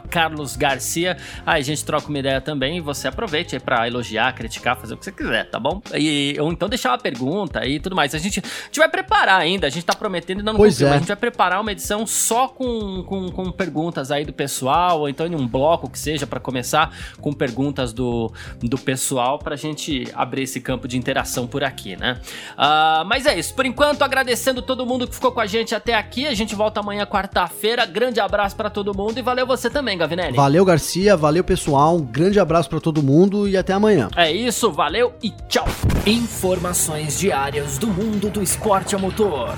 carlosgarcia. 0.10 1.18
Aí 1.46 1.62
a 1.62 1.64
gente 1.64 1.84
troca 1.84 2.08
uma 2.08 2.20
ideia 2.20 2.40
também 2.40 2.78
e 2.78 2.82
você 2.82 3.08
aproveite 3.08 3.56
aí 3.56 3.60
pra 3.60 3.88
elogiar, 3.88 4.34
criticar, 4.34 4.78
fazer 4.78 4.94
o 4.94 4.98
que 4.98 5.06
você 5.06 5.12
quiser, 5.12 5.50
tá 5.50 5.60
bom? 5.60 5.82
E, 5.94 6.36
ou 6.40 6.52
então 6.52 6.70
deixar 6.70 6.92
uma 6.92 6.98
pergunta 6.98 7.66
e 7.66 7.80
tudo 7.80 7.96
mais. 7.96 8.16
A 8.16 8.18
gente, 8.18 8.40
a 8.40 8.66
gente 8.66 8.80
vai 8.80 8.90
preparar 8.90 9.40
ainda, 9.40 9.68
a 9.68 9.70
gente 9.70 9.86
tá 9.86 9.94
prometendo 9.98 10.40
ainda 10.40 10.52
não 10.52 10.60
pois 10.60 10.82
é. 10.82 10.90
a 10.90 10.98
gente 10.98 11.08
vai 11.08 11.16
preparar 11.16 11.60
uma 11.62 11.72
edição 11.72 12.06
só 12.06 12.48
com, 12.48 13.04
com, 13.04 13.32
com 13.32 13.52
perguntas 13.52 14.12
aí 14.12 14.24
do 14.24 14.34
pessoal, 14.34 15.02
ou 15.02 15.10
então 15.10 15.28
em 15.28 15.36
um 15.36 15.48
bloco 15.48 15.90
que 15.90 16.00
seja 16.00 16.26
para 16.26 16.40
começar 16.40 16.96
com 17.20 17.34
perguntas 17.34 17.94
do, 17.94 18.32
do 18.60 18.78
pessoal 18.78 19.40
pra 19.40 19.56
gente 19.56 20.08
abrir 20.14 20.44
esse 20.44 20.62
campo 20.62 20.88
de 20.88 20.98
interação 20.98 21.48
por 21.48 21.64
aqui, 21.64 21.96
né? 21.96 22.20
Uh, 22.54 23.06
mas 23.06 23.26
é 23.26 23.38
isso, 23.38 23.54
por 23.54 23.66
enquanto 23.66 24.02
agradecendo 24.02 24.62
todo 24.62 24.86
mundo 24.86 25.08
que 25.08 25.16
ficou 25.16 25.32
com 25.32 25.40
a 25.40 25.46
gente 25.46 25.74
até 25.74 25.94
aqui, 25.94 26.28
a 26.28 26.34
gente 26.34 26.56
volta 26.56 26.80
amanhã 26.80 27.06
quarta-feira, 27.06 27.86
grande 27.86 28.20
abraço 28.20 28.56
para 28.56 28.70
todo 28.70 28.96
mundo 28.96 29.18
e 29.18 29.22
valeu 29.22 29.46
você 29.46 29.70
também, 29.70 29.98
Gavinelli. 29.98 30.36
Valeu 30.36 30.64
Garcia, 30.64 31.16
valeu 31.18 31.44
pessoal, 31.44 31.96
um 31.96 32.06
grande 32.06 32.40
abraço 32.40 32.70
para 32.70 32.80
todo 32.80 33.02
mundo 33.02 33.48
e 33.48 33.58
até 33.58 33.74
amanhã. 33.74 34.10
É 34.16 34.32
isso, 34.32 34.72
valeu 34.72 35.14
e 35.22 35.32
tchau. 35.48 35.68
Informações 36.06 37.20
diárias 37.20 37.78
do 37.78 37.88
mundo 37.88 38.30
do 38.30 38.42
esporte 38.42 38.96
a 38.96 39.00
motor. 39.00 39.58